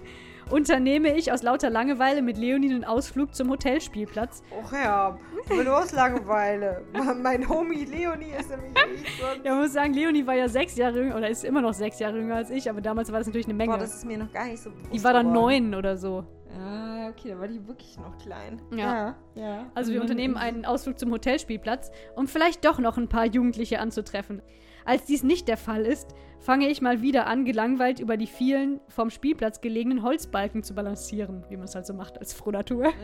unternehme 0.50 1.16
ich 1.16 1.32
aus 1.32 1.42
lauter 1.42 1.70
Langeweile 1.70 2.20
mit 2.22 2.36
Leonie 2.36 2.70
einen 2.70 2.84
Ausflug 2.84 3.34
zum 3.34 3.48
Hotelspielplatz 3.50 4.42
Och 4.50 4.72
ja, 4.72 5.18
aber 5.48 5.64
nur 5.64 5.78
aus 5.78 5.92
Langeweile. 5.92 6.82
mein 7.22 7.48
Homie 7.48 7.84
Leonie 7.84 8.32
ist 8.38 8.50
nämlich 8.50 8.72
ich 8.94 9.20
sonst. 9.20 9.44
Ja, 9.44 9.52
man 9.52 9.62
muss 9.62 9.72
sagen, 9.72 9.94
Leonie 9.94 10.26
war 10.26 10.34
ja 10.34 10.48
sechs 10.48 10.76
Jahre 10.76 10.98
jünger, 10.98 11.16
oder 11.16 11.28
ist 11.28 11.44
immer 11.44 11.62
noch 11.62 11.74
sechs 11.74 11.98
Jahre 11.98 12.18
jünger 12.18 12.36
als 12.36 12.50
ich, 12.50 12.68
aber 12.68 12.80
damals 12.80 13.10
war 13.10 13.18
das 13.18 13.26
natürlich 13.26 13.46
eine 13.46 13.54
Menge. 13.54 13.72
Boah, 13.72 13.78
das 13.78 13.94
ist 13.94 14.04
mir 14.04 14.18
noch 14.18 14.32
gar 14.32 14.46
nicht 14.46 14.62
so 14.62 14.70
bewusst 14.70 14.92
die 14.92 15.02
war 15.02 15.12
dann 15.12 15.32
neun 15.32 15.74
oder 15.74 15.96
so. 15.96 16.24
Ah, 16.58 16.89
okay, 17.10 17.30
da 17.30 17.38
war 17.40 17.48
die 17.48 17.66
wirklich 17.66 17.98
noch 17.98 18.16
klein. 18.18 18.60
Ja. 18.72 18.76
ja. 18.76 19.42
ja. 19.42 19.66
Also 19.74 19.90
wir 19.92 19.98
dann- 19.98 20.08
unternehmen 20.08 20.36
einen 20.36 20.64
Ausflug 20.64 20.98
zum 20.98 21.10
Hotelspielplatz, 21.12 21.90
um 22.16 22.26
vielleicht 22.28 22.64
doch 22.64 22.78
noch 22.78 22.96
ein 22.96 23.08
paar 23.08 23.26
Jugendliche 23.26 23.80
anzutreffen. 23.80 24.42
Als 24.84 25.04
dies 25.04 25.22
nicht 25.22 25.46
der 25.46 25.58
Fall 25.58 25.84
ist, 25.84 26.14
fange 26.38 26.68
ich 26.68 26.80
mal 26.80 27.02
wieder 27.02 27.26
an, 27.26 27.44
gelangweilt 27.44 28.00
über 28.00 28.16
die 28.16 28.26
vielen 28.26 28.80
vom 28.88 29.10
Spielplatz 29.10 29.60
gelegenen 29.60 30.02
Holzbalken 30.02 30.62
zu 30.62 30.74
balancieren, 30.74 31.44
wie 31.50 31.56
man 31.56 31.66
es 31.66 31.74
halt 31.74 31.86
so 31.86 31.92
macht 31.92 32.18
als 32.18 32.32
Frohnatur. 32.32 32.92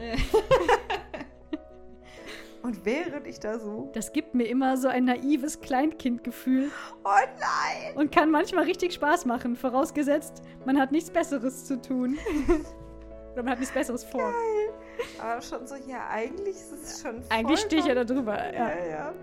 Und 2.62 2.84
während 2.84 3.26
ich 3.28 3.38
da 3.38 3.60
so. 3.60 3.90
Das 3.94 4.12
gibt 4.12 4.34
mir 4.34 4.44
immer 4.48 4.76
so 4.76 4.88
ein 4.88 5.04
naives 5.04 5.60
Kleinkindgefühl 5.60 6.68
Oh 7.04 7.08
nein! 7.38 7.96
und 7.96 8.10
kann 8.10 8.28
manchmal 8.32 8.64
richtig 8.64 8.92
Spaß 8.92 9.24
machen, 9.24 9.54
vorausgesetzt, 9.54 10.42
man 10.64 10.76
hat 10.80 10.90
nichts 10.90 11.10
Besseres 11.10 11.64
zu 11.64 11.80
tun. 11.80 12.18
Oder 13.36 13.42
man 13.42 13.52
hat 13.52 13.58
nichts 13.58 13.74
Besseres 13.74 14.02
vor. 14.02 14.32
Aber 15.20 15.42
schon 15.42 15.66
so, 15.66 15.74
ja, 15.86 16.08
eigentlich 16.10 16.56
ist 16.56 16.72
es 16.72 17.02
schon. 17.02 17.20
Eigentlich 17.28 17.60
stehe 17.60 17.82
ich 17.82 17.86
ja 17.86 17.94
da 17.94 18.04
drüber. 18.04 18.34
Ja, 18.34 18.70
Ja. 18.70 18.86
ja. 18.88 19.14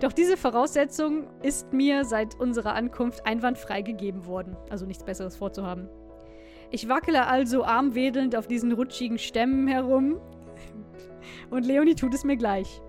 Doch 0.00 0.12
diese 0.12 0.36
Voraussetzung 0.36 1.28
ist 1.42 1.72
mir 1.72 2.04
seit 2.04 2.34
unserer 2.40 2.74
Ankunft 2.74 3.24
einwandfrei 3.24 3.82
gegeben 3.82 4.26
worden, 4.26 4.56
also 4.70 4.84
nichts 4.86 5.04
Besseres 5.04 5.36
vorzuhaben. 5.36 5.88
Ich 6.72 6.88
wackele 6.88 7.28
also 7.28 7.62
armwedelnd 7.62 8.34
auf 8.34 8.48
diesen 8.48 8.72
rutschigen 8.72 9.18
Stämmen 9.18 9.68
herum 9.68 10.20
und 11.50 11.64
Leonie 11.64 11.94
tut 11.94 12.14
es 12.14 12.24
mir 12.24 12.36
gleich. 12.36 12.82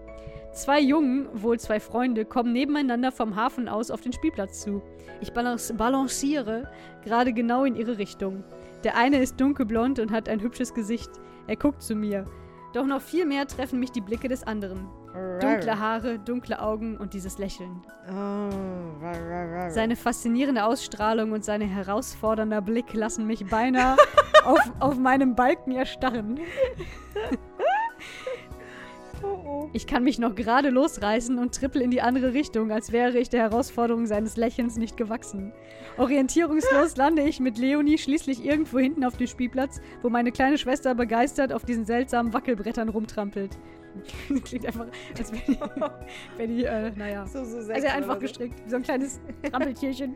Zwei 0.53 0.79
Jungen, 0.79 1.27
wohl 1.33 1.59
zwei 1.59 1.79
Freunde, 1.79 2.25
kommen 2.25 2.51
nebeneinander 2.51 3.11
vom 3.11 3.35
Hafen 3.35 3.69
aus 3.69 3.91
auf 3.91 4.01
den 4.01 4.13
Spielplatz 4.13 4.61
zu. 4.61 4.81
Ich 5.21 5.33
balance 5.33 5.71
balanciere 5.75 6.71
gerade 7.03 7.31
genau 7.33 7.63
in 7.63 7.75
ihre 7.75 7.99
Richtung. 7.99 8.43
Der 8.83 8.97
eine 8.97 9.19
ist 9.19 9.39
dunkelblond 9.39 9.99
und 9.99 10.11
hat 10.11 10.27
ein 10.27 10.41
hübsches 10.41 10.73
Gesicht. 10.73 11.09
Er 11.47 11.55
guckt 11.55 11.81
zu 11.81 11.95
mir. 11.95 12.25
Doch 12.73 12.85
noch 12.85 13.01
viel 13.01 13.25
mehr 13.25 13.47
treffen 13.47 13.79
mich 13.79 13.91
die 13.91 14.01
Blicke 14.01 14.27
des 14.27 14.43
anderen. 14.43 14.87
Dunkle 15.39 15.79
Haare, 15.79 16.17
dunkle 16.17 16.59
Augen 16.59 16.97
und 16.97 17.13
dieses 17.13 17.37
Lächeln. 17.37 17.81
Seine 19.69 19.95
faszinierende 19.95 20.65
Ausstrahlung 20.65 21.33
und 21.33 21.45
sein 21.45 21.61
herausfordernder 21.61 22.61
Blick 22.61 22.91
lassen 22.93 23.27
mich 23.27 23.45
beinahe 23.45 23.95
auf, 24.45 24.59
auf 24.79 24.97
meinem 24.97 25.35
Balken 25.35 25.73
erstarren. 25.73 26.39
Ich 29.75 29.87
kann 29.87 30.03
mich 30.03 30.19
noch 30.19 30.35
gerade 30.35 30.69
losreißen 30.69 31.39
und 31.39 31.55
trippel 31.55 31.81
in 31.81 31.89
die 31.89 32.01
andere 32.01 32.33
Richtung, 32.33 32.71
als 32.71 32.91
wäre 32.91 33.17
ich 33.17 33.29
der 33.29 33.41
Herausforderung 33.41 34.05
seines 34.05 34.37
Lächelns 34.37 34.77
nicht 34.77 34.97
gewachsen. 34.97 35.51
Orientierungslos 35.97 36.95
lande 36.97 37.23
ich 37.23 37.39
mit 37.39 37.57
Leonie 37.57 37.97
schließlich 37.97 38.45
irgendwo 38.45 38.77
hinten 38.77 39.03
auf 39.03 39.17
dem 39.17 39.25
Spielplatz, 39.25 39.81
wo 40.03 40.09
meine 40.09 40.31
kleine 40.31 40.59
Schwester 40.59 40.93
begeistert 40.93 41.51
auf 41.51 41.65
diesen 41.65 41.85
seltsamen 41.85 42.33
Wackelbrettern 42.33 42.89
rumtrampelt. 42.89 43.57
Klingt 44.43 44.67
einfach, 44.67 44.85
als 45.17 45.31
wäre 45.31 45.43
die, 45.47 45.57
wär 46.37 46.47
die 46.47 46.65
äh, 46.65 46.91
naja, 46.95 47.25
So, 47.25 47.43
so 47.43 47.57
Also 47.73 47.87
einfach 47.87 48.15
so. 48.15 48.19
gestrickt, 48.19 48.63
wie 48.63 48.69
so 48.69 48.75
ein 48.75 48.83
kleines 48.83 49.21
Trampeltierchen. 49.49 50.15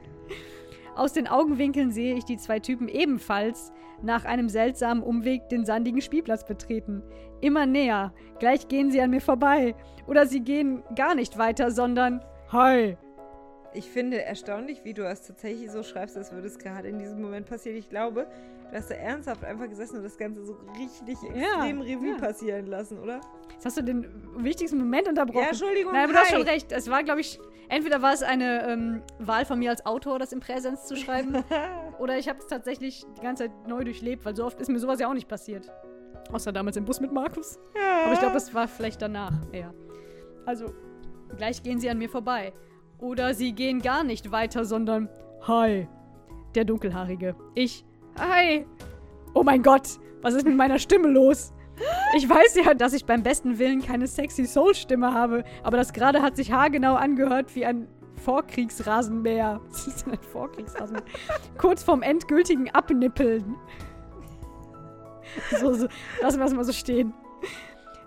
Aus 0.95 1.13
den 1.13 1.27
Augenwinkeln 1.27 1.91
sehe 1.91 2.15
ich 2.15 2.25
die 2.25 2.37
zwei 2.37 2.59
Typen 2.59 2.87
ebenfalls 2.89 3.71
nach 4.01 4.25
einem 4.25 4.49
seltsamen 4.49 5.03
Umweg 5.03 5.49
den 5.49 5.65
sandigen 5.65 6.01
Spielplatz 6.01 6.45
betreten. 6.45 7.03
Immer 7.41 7.65
näher. 7.65 8.13
Gleich 8.39 8.67
gehen 8.67 8.91
sie 8.91 9.01
an 9.01 9.09
mir 9.09 9.21
vorbei. 9.21 9.75
Oder 10.07 10.25
sie 10.25 10.41
gehen 10.41 10.83
gar 10.95 11.15
nicht 11.15 11.37
weiter, 11.37 11.71
sondern 11.71 12.21
Hi. 12.51 12.97
Ich 13.73 13.89
finde 13.89 14.23
erstaunlich, 14.23 14.85
wie 14.85 14.93
du 14.93 15.03
das 15.03 15.27
tatsächlich 15.27 15.69
so 15.69 15.83
schreibst, 15.83 16.17
als 16.17 16.31
würde 16.31 16.47
es 16.47 16.57
gerade 16.57 16.87
in 16.87 16.97
diesem 16.97 17.21
Moment 17.21 17.45
passieren. 17.45 17.77
Ich 17.77 17.89
glaube, 17.89 18.25
du 18.71 18.77
hast 18.77 18.89
da 18.89 18.95
ernsthaft 18.95 19.43
einfach 19.43 19.67
gesessen 19.67 19.97
und 19.97 20.03
das 20.03 20.17
Ganze 20.17 20.45
so 20.45 20.57
richtig 20.79 21.17
extrem 21.29 21.81
Revue 21.81 22.11
ja. 22.11 22.17
passieren 22.17 22.65
lassen, 22.67 22.97
oder? 22.99 23.19
Jetzt 23.51 23.65
hast 23.65 23.77
du 23.77 23.83
den 23.83 24.07
wichtigsten 24.37 24.77
Moment 24.77 25.09
unterbrochen. 25.09 25.43
Ja, 25.43 25.49
Entschuldigung, 25.49 25.91
Nein, 25.91 26.05
aber 26.05 26.13
du 26.13 26.19
hast 26.19 26.31
schon 26.31 26.41
recht. 26.41 26.71
Es 26.71 26.89
war, 26.89 27.03
glaube 27.03 27.19
ich, 27.19 27.39
entweder 27.67 28.01
war 28.01 28.13
es 28.13 28.23
eine 28.23 28.67
ähm, 28.67 29.01
Wahl 29.19 29.45
von 29.45 29.59
mir 29.59 29.71
als 29.71 29.85
Autor, 29.85 30.17
das 30.17 30.31
im 30.31 30.39
Präsens 30.39 30.85
zu 30.85 30.95
schreiben, 30.95 31.43
oder 31.99 32.17
ich 32.17 32.29
habe 32.29 32.39
es 32.39 32.47
tatsächlich 32.47 33.05
die 33.17 33.21
ganze 33.21 33.43
Zeit 33.43 33.67
neu 33.67 33.83
durchlebt, 33.83 34.25
weil 34.25 34.35
so 34.35 34.45
oft 34.45 34.59
ist 34.61 34.69
mir 34.69 34.79
sowas 34.79 34.99
ja 34.99 35.09
auch 35.09 35.13
nicht 35.13 35.27
passiert. 35.27 35.69
Außer 36.31 36.51
damals 36.51 36.77
im 36.77 36.85
Bus 36.85 36.99
mit 36.99 37.11
Markus. 37.11 37.59
Ja. 37.75 38.05
Aber 38.05 38.13
ich 38.13 38.19
glaube, 38.19 38.33
das 38.33 38.53
war 38.53 38.67
vielleicht 38.67 39.01
danach 39.01 39.33
eher. 39.51 39.73
Also, 40.45 40.73
gleich 41.35 41.63
gehen 41.63 41.79
sie 41.79 41.89
an 41.89 41.97
mir 41.97 42.09
vorbei. 42.09 42.53
Oder 42.99 43.33
sie 43.33 43.53
gehen 43.53 43.81
gar 43.81 44.03
nicht 44.03 44.31
weiter, 44.31 44.65
sondern 44.65 45.09
Hi. 45.47 45.87
Der 46.55 46.65
Dunkelhaarige. 46.65 47.35
Ich. 47.55 47.85
Hi. 48.19 48.65
Oh 49.33 49.43
mein 49.43 49.61
Gott, 49.61 49.99
was 50.21 50.33
ist 50.33 50.45
mit 50.45 50.55
meiner 50.55 50.79
Stimme 50.79 51.07
los? 51.09 51.53
Ich 52.15 52.27
weiß 52.27 52.55
ja, 52.55 52.73
dass 52.73 52.93
ich 52.93 53.05
beim 53.05 53.21
besten 53.21 53.59
Willen 53.59 53.83
keine 53.83 54.07
sexy 54.07 54.45
Soul-Stimme 54.45 55.13
habe, 55.13 55.43
aber 55.63 55.77
das 55.77 55.93
gerade 55.93 56.23
hat 56.23 56.35
sich 56.35 56.51
haargenau 56.51 56.95
angehört 56.95 57.55
wie 57.55 57.65
ein 57.65 57.87
Vorkriegsrasenmäher. 58.15 59.61
Was 59.69 59.87
ist 59.87 60.05
denn 60.05 60.13
ein 60.13 60.19
Vorkriegsrasenmäher? 60.19 61.05
Kurz 61.57 61.83
vorm 61.83 62.01
endgültigen 62.01 62.69
Abnippeln. 62.71 63.55
So, 65.59 65.73
so, 65.73 65.87
lassen 66.21 66.39
wir 66.39 66.45
es 66.45 66.53
mal 66.53 66.63
so 66.63 66.73
stehen. 66.73 67.13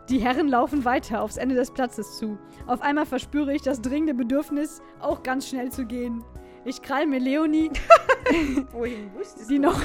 Die 0.08 0.18
Herren 0.18 0.48
laufen 0.48 0.84
weiter 0.84 1.22
aufs 1.22 1.36
Ende 1.36 1.54
des 1.54 1.70
Platzes 1.70 2.18
zu. 2.18 2.36
Auf 2.66 2.82
einmal 2.82 3.06
verspüre 3.06 3.54
ich 3.54 3.62
das 3.62 3.80
dringende 3.80 4.14
Bedürfnis, 4.14 4.82
auch 5.00 5.22
ganz 5.22 5.48
schnell 5.48 5.70
zu 5.70 5.86
gehen. 5.86 6.24
Ich 6.64 6.82
krall 6.82 7.06
mir 7.06 7.20
Leonie, 7.20 7.70
Die 9.48 9.58
noch- 9.58 9.80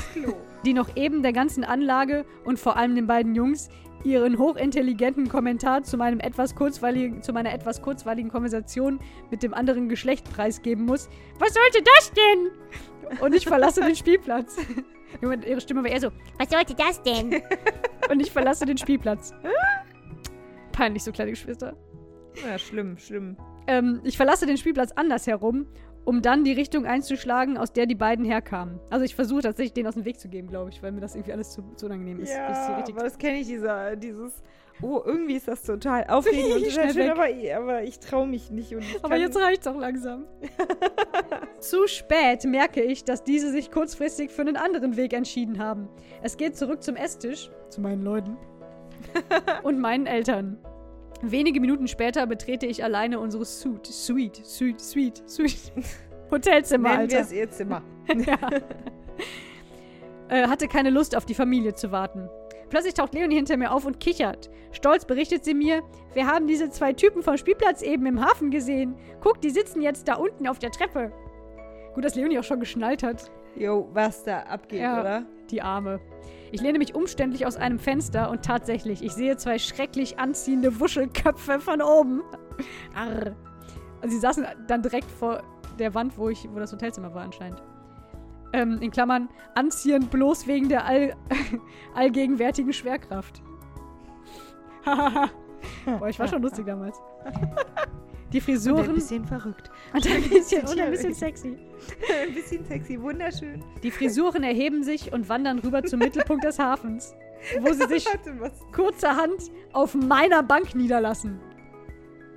die 0.65 0.73
noch 0.73 0.95
eben 0.95 1.21
der 1.21 1.31
ganzen 1.33 1.63
Anlage 1.63 2.25
und 2.43 2.59
vor 2.59 2.75
allem 2.75 2.95
den 2.95 3.05
beiden 3.07 3.35
Jungs 3.35 3.69
ihren 4.03 4.37
hochintelligenten 4.37 5.29
Kommentar 5.29 5.83
zu, 5.83 5.95
meinem 5.97 6.19
etwas 6.19 6.53
kurzweiligen, 6.55 7.21
zu 7.21 7.33
meiner 7.33 7.53
etwas 7.53 7.81
kurzweiligen 7.81 8.29
Konversation 8.29 8.99
mit 9.31 9.41
dem 9.43 9.53
anderen 9.53 9.89
Geschlecht 9.89 10.29
preisgeben 10.31 10.85
muss. 10.85 11.07
Was 11.39 11.53
sollte 11.53 11.83
das 11.95 12.11
denn? 12.13 13.19
Und 13.21 13.33
ich 13.35 13.45
verlasse 13.47 13.81
den 13.81 13.95
Spielplatz. 13.95 14.57
Junge, 15.21 15.45
Ihre 15.47 15.61
Stimme 15.61 15.83
war 15.83 15.89
eher 15.89 16.01
so. 16.01 16.11
Was 16.37 16.49
sollte 16.49 16.75
das 16.75 17.01
denn? 17.03 17.41
Und 18.09 18.19
ich 18.19 18.31
verlasse 18.31 18.65
den 18.65 18.77
Spielplatz. 18.77 19.33
Peinlich, 20.71 21.03
so 21.03 21.11
kleine 21.11 21.31
Geschwister. 21.31 21.75
Ja, 22.45 22.57
schlimm, 22.57 22.97
schlimm. 22.97 23.37
Ähm, 23.67 24.01
ich 24.03 24.17
verlasse 24.17 24.45
den 24.45 24.57
Spielplatz 24.57 24.91
andersherum, 24.91 25.67
um 26.05 26.21
dann 26.21 26.43
die 26.43 26.53
Richtung 26.53 26.85
einzuschlagen, 26.85 27.57
aus 27.57 27.73
der 27.73 27.85
die 27.87 27.95
beiden 27.95 28.23
herkamen. 28.25 28.79
Also 28.89 29.03
ich 29.05 29.15
versuche 29.15 29.41
tatsächlich, 29.41 29.73
denen 29.73 29.87
aus 29.87 29.95
dem 29.95 30.05
Weg 30.05 30.19
zu 30.19 30.29
gehen, 30.29 30.47
glaube 30.47 30.69
ich, 30.69 30.81
weil 30.81 30.91
mir 30.91 31.01
das 31.01 31.15
irgendwie 31.15 31.33
alles 31.33 31.51
zu, 31.51 31.63
zu 31.75 31.87
unangenehm 31.87 32.19
ist. 32.19 32.31
Ja, 32.33 32.77
aber 32.87 33.03
das 33.03 33.17
kenne 33.17 33.39
ich, 33.39 33.47
dieser, 33.47 33.95
dieses, 33.95 34.41
oh, 34.81 35.01
irgendwie 35.03 35.33
ist 35.35 35.47
das 35.47 35.63
total 35.63 36.03
aufregend 36.09 36.53
und 36.55 36.65
Schnell 36.71 36.93
schön, 36.93 37.09
aber, 37.09 37.29
ich- 37.29 37.53
aber 37.55 37.83
ich 37.83 37.99
traue 37.99 38.27
mich 38.27 38.51
nicht. 38.51 38.73
Aber 39.01 39.15
jetzt 39.17 39.35
reicht's 39.37 39.65
auch 39.67 39.77
langsam. 39.79 40.25
Zu 41.59 41.87
spät 41.87 42.43
merke 42.45 42.81
ich, 42.81 43.03
dass 43.03 43.23
diese 43.23 43.51
sich 43.51 43.71
kurzfristig 43.71 44.31
für 44.31 44.41
einen 44.41 44.57
anderen 44.57 44.97
Weg 44.97 45.13
entschieden 45.13 45.59
haben. 45.59 45.89
Es 46.21 46.37
geht 46.37 46.55
zurück 46.55 46.83
zum 46.83 46.95
Esstisch, 46.95 47.49
zu 47.69 47.81
meinen 47.81 48.03
Leuten 48.03 48.37
und 49.63 49.79
meinen 49.79 50.05
Eltern. 50.05 50.57
Wenige 51.31 51.59
Minuten 51.59 51.87
später 51.87 52.25
betrete 52.27 52.65
ich 52.65 52.83
alleine 52.83 53.19
unsere 53.19 53.45
Suite, 53.45 53.87
Suite, 53.87 54.45
Suite, 54.45 54.79
Suite, 54.79 55.23
Suite. 55.27 55.71
Hotelzimmer, 56.31 56.89
Nennen 56.97 57.09
wir 57.11 57.17
Alter. 57.17 57.27
es 57.27 57.31
ihr 57.33 57.49
Zimmer. 57.49 57.81
ja. 58.15 58.37
äh, 60.29 60.47
hatte 60.47 60.67
keine 60.67 60.89
Lust 60.89 61.15
auf 61.15 61.25
die 61.25 61.33
Familie 61.35 61.73
zu 61.73 61.91
warten. 61.91 62.29
Plötzlich 62.69 62.95
taucht 62.95 63.13
Leonie 63.13 63.35
hinter 63.35 63.57
mir 63.57 63.71
auf 63.71 63.85
und 63.85 63.99
kichert. 63.99 64.49
Stolz 64.71 65.05
berichtet 65.05 65.45
sie 65.45 65.53
mir, 65.53 65.83
wir 66.13 66.27
haben 66.27 66.47
diese 66.47 66.69
zwei 66.69 66.93
Typen 66.93 67.21
vom 67.23 67.37
Spielplatz 67.37 67.81
eben 67.81 68.05
im 68.05 68.19
Hafen 68.25 68.49
gesehen. 68.51 68.95
Guck, 69.21 69.39
die 69.41 69.51
sitzen 69.51 69.81
jetzt 69.81 70.07
da 70.07 70.15
unten 70.15 70.47
auf 70.47 70.59
der 70.59 70.71
Treppe. 70.71 71.11
Gut, 71.93 72.03
dass 72.03 72.15
Leonie 72.15 72.39
auch 72.39 72.43
schon 72.43 72.59
geschnallt 72.59 73.03
hat. 73.03 73.31
Jo, 73.55 73.87
was 73.93 74.23
da 74.23 74.39
abgeht, 74.41 74.81
Ja. 74.81 74.99
oder? 74.99 75.25
Die 75.51 75.61
Arme. 75.61 75.99
Ich 76.51 76.61
lehne 76.61 76.77
mich 76.77 76.95
umständlich 76.95 77.45
aus 77.45 77.55
einem 77.57 77.79
Fenster 77.79 78.29
und 78.29 78.43
tatsächlich, 78.43 79.03
ich 79.03 79.13
sehe 79.13 79.37
zwei 79.37 79.57
schrecklich 79.57 80.19
anziehende 80.19 80.79
Wuschelköpfe 80.79 81.59
von 81.59 81.81
oben. 81.81 82.21
Arr. 82.93 83.35
Also 84.01 84.15
sie 84.15 84.21
saßen 84.21 84.45
dann 84.67 84.81
direkt 84.81 85.09
vor 85.09 85.43
der 85.79 85.93
Wand, 85.93 86.17
wo, 86.17 86.29
ich, 86.29 86.47
wo 86.51 86.59
das 86.59 86.71
Hotelzimmer 86.71 87.13
war 87.13 87.23
anscheinend. 87.23 87.61
Ähm, 88.53 88.79
in 88.81 88.91
Klammern, 88.91 89.29
anziehend 89.55 90.11
bloß 90.11 90.47
wegen 90.47 90.69
der 90.69 90.85
all, 90.85 91.15
allgegenwärtigen 91.95 92.71
Schwerkraft. 92.71 93.41
Boah, 94.85 96.07
ich 96.07 96.19
war 96.19 96.27
schon 96.27 96.41
lustig 96.41 96.65
damals. 96.65 96.97
Die 98.35 98.41
Und 98.41 98.49
ein 98.49 98.55
Frisuren 98.57 98.93
bisschen 98.95 99.25
verrückt. 99.25 99.71
und 99.93 100.05
ein 100.05 100.29
bisschen, 100.29 100.61
und 100.67 100.77
ein 100.77 100.91
bisschen 100.91 101.13
sexy. 101.13 101.57
ein 102.27 102.33
bisschen 102.33 102.65
sexy, 102.65 103.01
wunderschön. 103.01 103.63
Die 103.81 103.91
Frisuren 103.91 104.43
erheben 104.43 104.83
sich 104.83 105.13
und 105.13 105.29
wandern 105.29 105.59
rüber 105.59 105.81
zum 105.83 105.99
Mittelpunkt 105.99 106.43
des 106.43 106.59
Hafens, 106.59 107.15
wo 107.61 107.71
sie 107.71 107.87
sich 107.87 108.05
kurzerhand 108.73 109.39
auf 109.71 109.95
meiner 109.95 110.43
Bank 110.43 110.75
niederlassen. 110.75 111.39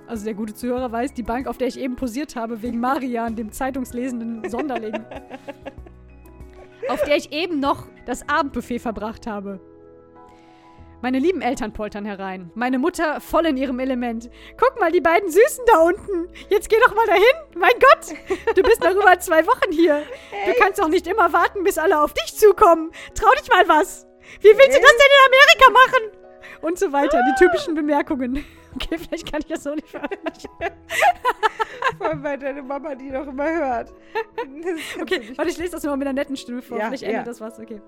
Also 0.07 0.23
der 0.23 0.35
gute 0.35 0.53
Zuhörer 0.53 0.89
weiß, 0.89 1.13
die 1.15 1.23
Bank, 1.23 1.47
auf 1.47 1.57
der 1.57 1.67
ich 1.67 1.77
eben 1.77 1.97
posiert 1.97 2.37
habe, 2.37 2.61
wegen 2.61 2.79
Marian, 2.79 3.35
dem 3.35 3.51
zeitungslesenden 3.51 4.49
Sonderling. 4.49 5.03
auf 6.87 7.03
der 7.03 7.17
ich 7.17 7.33
eben 7.33 7.59
noch 7.59 7.87
das 8.05 8.27
Abendbuffet 8.29 8.79
verbracht 8.79 9.27
habe. 9.27 9.59
Meine 11.01 11.19
lieben 11.19 11.41
Eltern 11.41 11.71
poltern 11.71 12.05
herein. 12.05 12.51
Meine 12.55 12.77
Mutter 12.77 13.21
voll 13.21 13.45
in 13.45 13.55
ihrem 13.57 13.79
Element. 13.79 14.29
Guck 14.59 14.79
mal, 14.79 14.91
die 14.91 14.99
beiden 14.99 15.29
Süßen 15.31 15.63
da 15.71 15.79
unten. 15.79 16.27
Jetzt 16.49 16.69
geh 16.69 16.75
doch 16.85 16.93
mal 16.93 17.05
dahin. 17.05 17.23
Mein 17.55 17.71
Gott, 17.79 18.55
du 18.55 18.61
bist 18.61 18.81
noch 18.83 18.91
über 18.91 19.17
zwei 19.19 19.45
Wochen 19.47 19.71
hier. 19.71 20.03
Du 20.45 20.53
kannst 20.61 20.79
doch 20.79 20.89
nicht 20.89 21.07
immer 21.07 21.31
warten, 21.31 21.63
bis 21.63 21.77
alle 21.77 22.01
auf 22.01 22.13
dich 22.13 22.35
zukommen. 22.35 22.91
Trau 23.15 23.31
dich 23.39 23.49
mal 23.49 23.67
was. 23.67 24.05
Wie 24.41 24.49
willst 24.49 24.77
du 24.77 24.81
das 24.81 24.91
denn 24.91 25.11
in 25.15 25.33
Amerika 25.33 25.71
machen? 25.71 26.19
Und 26.61 26.77
so 26.77 26.91
weiter. 26.91 27.21
Die 27.29 27.43
typischen 27.43 27.75
Bemerkungen. 27.75 28.45
Okay, 28.75 28.97
vielleicht 28.99 29.31
kann 29.31 29.41
ich 29.41 29.47
das 29.47 29.63
so 29.63 29.73
nicht 29.73 29.89
veröffentlichen. 29.89 30.49
Vor 31.97 32.07
allem, 32.07 32.23
weil 32.23 32.37
deine 32.37 32.61
Mama 32.61 32.93
die 32.93 33.09
doch 33.09 33.25
immer 33.25 33.49
hört. 33.51 33.93
Okay, 35.01 35.33
warte, 35.35 35.49
ich 35.49 35.57
lese 35.57 35.71
das 35.71 35.83
mal 35.83 35.97
mit 35.97 36.07
einer 36.07 36.13
netten 36.19 36.37
Stimme 36.37 36.61
vor. 36.61 36.77
Ja, 36.77 36.87
Vielleicht 36.87 37.03
ändert 37.03 37.25
ja. 37.25 37.31
das 37.31 37.41
was. 37.41 37.59
Okay. 37.59 37.81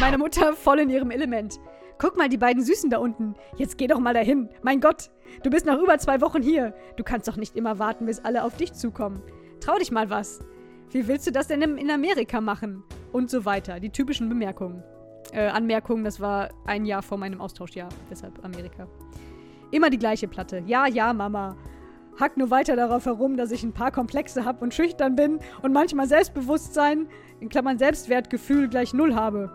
Meine 0.00 0.18
Mutter 0.18 0.54
voll 0.54 0.80
in 0.80 0.90
ihrem 0.90 1.10
Element. 1.10 1.60
Guck 1.98 2.16
mal, 2.16 2.28
die 2.28 2.38
beiden 2.38 2.64
Süßen 2.64 2.90
da 2.90 2.98
unten. 2.98 3.34
Jetzt 3.56 3.78
geh 3.78 3.86
doch 3.86 4.00
mal 4.00 4.14
dahin. 4.14 4.48
Mein 4.62 4.80
Gott, 4.80 5.10
du 5.42 5.50
bist 5.50 5.66
noch 5.66 5.80
über 5.80 5.98
zwei 5.98 6.20
Wochen 6.20 6.42
hier. 6.42 6.74
Du 6.96 7.04
kannst 7.04 7.28
doch 7.28 7.36
nicht 7.36 7.54
immer 7.54 7.78
warten, 7.78 8.06
bis 8.06 8.18
alle 8.20 8.42
auf 8.44 8.56
dich 8.56 8.72
zukommen. 8.72 9.22
Trau 9.60 9.78
dich 9.78 9.92
mal 9.92 10.10
was. 10.10 10.40
Wie 10.90 11.06
willst 11.06 11.26
du 11.26 11.30
das 11.30 11.46
denn 11.46 11.62
in 11.62 11.78
in 11.78 11.90
Amerika 11.90 12.40
machen? 12.40 12.82
Und 13.12 13.30
so 13.30 13.44
weiter. 13.44 13.78
Die 13.78 13.90
typischen 13.90 14.28
Bemerkungen. 14.28 14.82
Äh, 15.32 15.46
Anmerkungen, 15.46 16.04
das 16.04 16.18
war 16.18 16.48
ein 16.66 16.84
Jahr 16.84 17.02
vor 17.02 17.18
meinem 17.18 17.40
Austauschjahr. 17.40 17.88
Deshalb 18.10 18.44
Amerika. 18.44 18.88
Immer 19.70 19.88
die 19.88 19.98
gleiche 19.98 20.28
Platte. 20.28 20.62
Ja, 20.66 20.86
ja, 20.86 21.12
Mama. 21.12 21.56
Hack 22.18 22.36
nur 22.36 22.50
weiter 22.50 22.76
darauf 22.76 23.06
herum, 23.06 23.36
dass 23.36 23.50
ich 23.50 23.62
ein 23.62 23.72
paar 23.72 23.90
Komplexe 23.90 24.44
habe 24.44 24.62
und 24.62 24.74
schüchtern 24.74 25.16
bin 25.16 25.40
und 25.62 25.72
manchmal 25.72 26.06
Selbstbewusstsein, 26.06 27.08
in 27.40 27.48
Klammern 27.48 27.78
Selbstwertgefühl, 27.78 28.68
gleich 28.68 28.92
null 28.92 29.14
habe. 29.14 29.50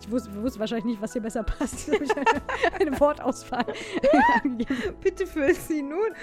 Ich 0.00 0.10
wusste, 0.10 0.42
wusste 0.42 0.60
wahrscheinlich 0.60 0.84
nicht, 0.84 1.02
was 1.02 1.12
hier 1.12 1.22
besser 1.22 1.42
passt. 1.58 1.90
Eine, 1.90 2.90
eine 2.90 3.00
Wortauswahl. 3.00 3.64
Bitte 5.02 5.26
füll 5.26 5.54
sie 5.54 5.82
nun 5.82 6.14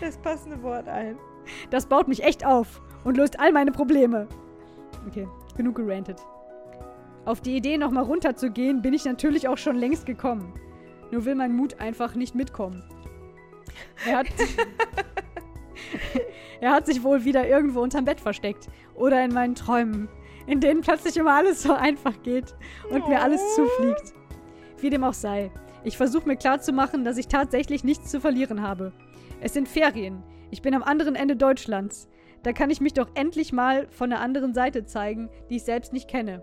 das 0.00 0.16
passende 0.18 0.62
Wort 0.62 0.88
ein. 0.88 1.16
Das 1.70 1.86
baut 1.86 2.08
mich 2.08 2.22
echt 2.22 2.46
auf 2.46 2.80
und 3.04 3.16
löst 3.16 3.40
all 3.40 3.52
meine 3.52 3.72
Probleme. 3.72 4.28
Okay, 5.08 5.26
genug 5.56 5.76
gerantet. 5.76 6.20
Auf 7.24 7.40
die 7.40 7.56
Idee, 7.56 7.78
nochmal 7.78 8.04
runterzugehen, 8.04 8.82
bin 8.82 8.94
ich 8.94 9.04
natürlich 9.04 9.48
auch 9.48 9.58
schon 9.58 9.76
längst 9.76 10.06
gekommen. 10.06 10.54
Nur 11.10 11.24
will 11.24 11.34
mein 11.34 11.54
Mut 11.54 11.80
einfach 11.80 12.14
nicht 12.14 12.34
mitkommen. 12.34 12.82
Er 14.06 14.18
hat, 14.18 14.26
er 16.60 16.72
hat 16.72 16.86
sich 16.86 17.02
wohl 17.02 17.24
wieder 17.24 17.46
irgendwo 17.46 17.80
unterm 17.80 18.04
Bett 18.04 18.20
versteckt. 18.20 18.68
Oder 18.94 19.24
in 19.24 19.32
meinen 19.32 19.54
Träumen, 19.54 20.08
in 20.46 20.60
denen 20.60 20.80
plötzlich 20.80 21.16
immer 21.16 21.34
alles 21.34 21.62
so 21.62 21.72
einfach 21.72 22.22
geht 22.22 22.54
und 22.90 23.08
mir 23.08 23.22
alles 23.22 23.40
zufliegt. 23.54 24.14
Wie 24.78 24.90
dem 24.90 25.04
auch 25.04 25.14
sei. 25.14 25.50
Ich 25.84 25.96
versuche 25.96 26.28
mir 26.28 26.36
klarzumachen, 26.36 27.04
dass 27.04 27.18
ich 27.18 27.28
tatsächlich 27.28 27.84
nichts 27.84 28.10
zu 28.10 28.20
verlieren 28.20 28.62
habe. 28.62 28.92
Es 29.40 29.52
sind 29.52 29.68
Ferien. 29.68 30.22
Ich 30.50 30.62
bin 30.62 30.74
am 30.74 30.82
anderen 30.82 31.14
Ende 31.14 31.36
Deutschlands. 31.36 32.08
Da 32.42 32.52
kann 32.52 32.70
ich 32.70 32.80
mich 32.80 32.92
doch 32.92 33.08
endlich 33.14 33.52
mal 33.52 33.86
von 33.90 34.10
der 34.10 34.20
anderen 34.20 34.54
Seite 34.54 34.84
zeigen, 34.84 35.30
die 35.48 35.56
ich 35.56 35.64
selbst 35.64 35.92
nicht 35.92 36.08
kenne. 36.08 36.42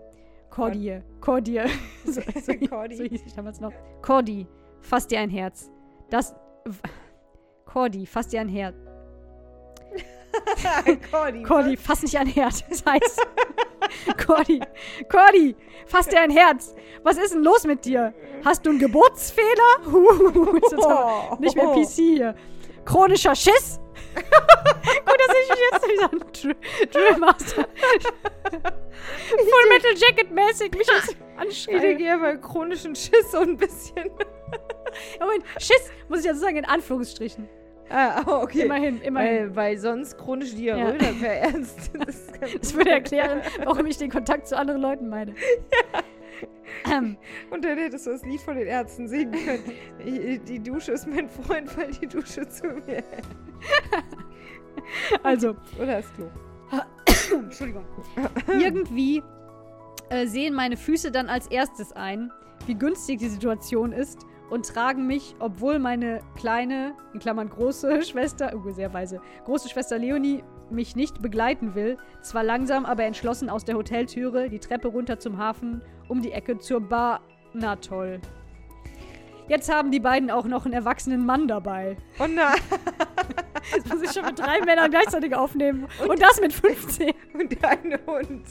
Cordy. 0.50 1.00
Cordy. 1.20 1.60
so, 2.04 2.20
so, 2.20 2.54
Cordy. 2.68 2.96
so 2.96 3.04
hieß 3.04 3.22
ich 3.26 3.34
damals 3.34 3.60
noch. 3.60 3.72
Cordy, 4.02 4.46
fass 4.80 5.06
dir 5.06 5.20
ein 5.20 5.30
Herz. 5.30 5.70
Das. 6.10 6.34
Cordy, 7.72 8.06
fass 8.06 8.28
dir 8.28 8.40
ein 8.40 8.48
Herz. 8.48 8.74
Cordy. 11.10 11.42
Cordy, 11.42 11.76
fass 11.76 12.02
nicht 12.02 12.16
ein 12.16 12.26
Herz. 12.26 12.64
Das 12.68 12.84
heißt. 12.84 13.20
Cordy, 14.26 14.60
Cordy, 15.10 15.56
fass 15.86 16.06
dir 16.06 16.20
ein 16.20 16.30
Herz. 16.30 16.74
Was 17.02 17.16
ist 17.18 17.34
denn 17.34 17.42
los 17.42 17.64
mit 17.64 17.84
dir? 17.84 18.14
Hast 18.44 18.64
du 18.64 18.70
einen 18.70 18.78
Geburtsfehler? 18.78 19.46
Huh, 19.90 20.56
ist 20.56 20.72
jetzt 20.72 20.84
aber 20.86 21.36
nicht 21.40 21.56
mehr 21.56 21.66
PC 21.68 21.88
hier. 21.94 22.34
Chronischer 22.84 23.34
Schiss? 23.34 23.80
Gut, 24.14 24.24
dass 24.24 25.36
ich 25.42 25.48
mich 25.50 25.58
jetzt 25.72 25.88
wie 25.88 25.96
so 25.96 26.04
ein 26.04 26.18
Dr- 26.20 26.90
Drill 26.92 27.18
Master. 27.18 27.64
Full 29.28 29.68
Metal 29.68 29.94
Jacket 29.96 30.30
mäßig 30.30 30.72
mich 30.76 30.86
jetzt 30.88 31.10
Ich 31.10 31.38
anschreie. 31.40 31.80
denke 31.80 32.12
aber 32.12 32.36
chronischen 32.36 32.94
Schiss 32.94 33.30
so 33.32 33.38
ein 33.38 33.56
bisschen. 33.56 34.10
Moment, 35.20 35.44
Schiss, 35.58 35.90
muss 36.08 36.20
ich 36.20 36.26
ja 36.26 36.34
so 36.34 36.40
sagen, 36.40 36.56
in 36.56 36.64
Anführungsstrichen. 36.64 37.48
Ah, 37.90 38.22
oh, 38.26 38.42
okay. 38.44 38.62
Immerhin, 38.62 39.00
immerhin. 39.02 39.48
Weil, 39.48 39.56
weil 39.56 39.78
sonst 39.78 40.16
chronische 40.16 40.54
Diarrhoe, 40.56 40.92
Ja. 40.92 40.98
das 40.98 41.20
wäre 41.20 41.34
ernst. 41.40 41.90
Das, 42.06 42.26
Das 42.60 42.74
würde 42.74 42.90
erklären, 42.90 43.40
warum 43.64 43.84
ich 43.86 43.98
den 43.98 44.10
Kontakt 44.10 44.46
zu 44.46 44.56
anderen 44.56 44.80
Leuten 44.80 45.08
meine. 45.08 45.34
Ähm, 46.90 47.18
Und 47.50 47.64
dann 47.64 47.76
hättest 47.76 48.06
du 48.06 48.12
das 48.12 48.24
Lied 48.24 48.40
von 48.40 48.56
den 48.56 48.66
Ärzten 48.66 49.06
singen 49.08 49.32
können. 49.44 49.64
Die 50.06 50.38
die 50.38 50.58
Dusche 50.62 50.92
ist 50.92 51.06
mein 51.06 51.28
Freund, 51.28 51.76
weil 51.76 51.90
die 51.90 52.06
Dusche 52.06 52.48
zu 52.48 52.68
mir 52.68 52.82
hält. 52.86 53.04
also, 55.22 55.54
Oder 55.78 55.96
das 56.00 56.06
Klo. 56.14 56.26
Entschuldigung. 57.38 57.84
Irgendwie 58.48 59.22
äh, 60.08 60.26
sehen 60.26 60.54
meine 60.54 60.76
Füße 60.76 61.10
dann 61.10 61.28
als 61.28 61.46
erstes 61.48 61.92
ein, 61.92 62.32
wie 62.66 62.74
günstig 62.74 63.18
die 63.18 63.28
Situation 63.28 63.92
ist 63.92 64.20
und 64.50 64.66
tragen 64.66 65.06
mich, 65.06 65.34
obwohl 65.38 65.78
meine 65.78 66.20
kleine, 66.36 66.94
in 67.14 67.20
Klammern 67.20 67.48
große 67.48 68.02
Schwester, 68.06 68.52
oh, 68.54 68.70
sehr 68.70 68.92
weise, 68.92 69.20
große 69.44 69.68
Schwester 69.68 69.98
Leonie 69.98 70.42
mich 70.70 70.94
nicht 70.94 71.22
begleiten 71.22 71.74
will, 71.74 71.98
zwar 72.22 72.44
langsam, 72.44 72.84
aber 72.84 73.04
entschlossen 73.04 73.50
aus 73.50 73.64
der 73.64 73.76
Hoteltüre, 73.76 74.48
die 74.48 74.58
Treppe 74.58 74.88
runter 74.88 75.18
zum 75.18 75.38
Hafen, 75.38 75.82
um 76.08 76.22
die 76.22 76.32
Ecke 76.32 76.58
zur 76.58 76.80
Bar. 76.80 77.20
Na 77.52 77.76
toll. 77.76 78.20
Jetzt 79.48 79.72
haben 79.72 79.90
die 79.90 79.98
beiden 79.98 80.30
auch 80.30 80.44
noch 80.44 80.64
einen 80.64 80.74
erwachsenen 80.74 81.26
Mann 81.26 81.48
dabei. 81.48 81.96
Oh 82.20 82.26
nein. 82.28 82.54
Das 83.74 83.84
muss 83.86 84.02
ich 84.02 84.12
schon 84.12 84.24
mit 84.26 84.38
drei 84.38 84.60
Männern 84.60 84.90
gleichzeitig 84.90 85.34
aufnehmen. 85.34 85.88
Und, 86.06 86.20
das 86.20 86.40
mit 86.40 86.52
15. 86.52 87.12
Und 87.34 87.64
ein 87.64 87.98
Hund. 88.06 88.46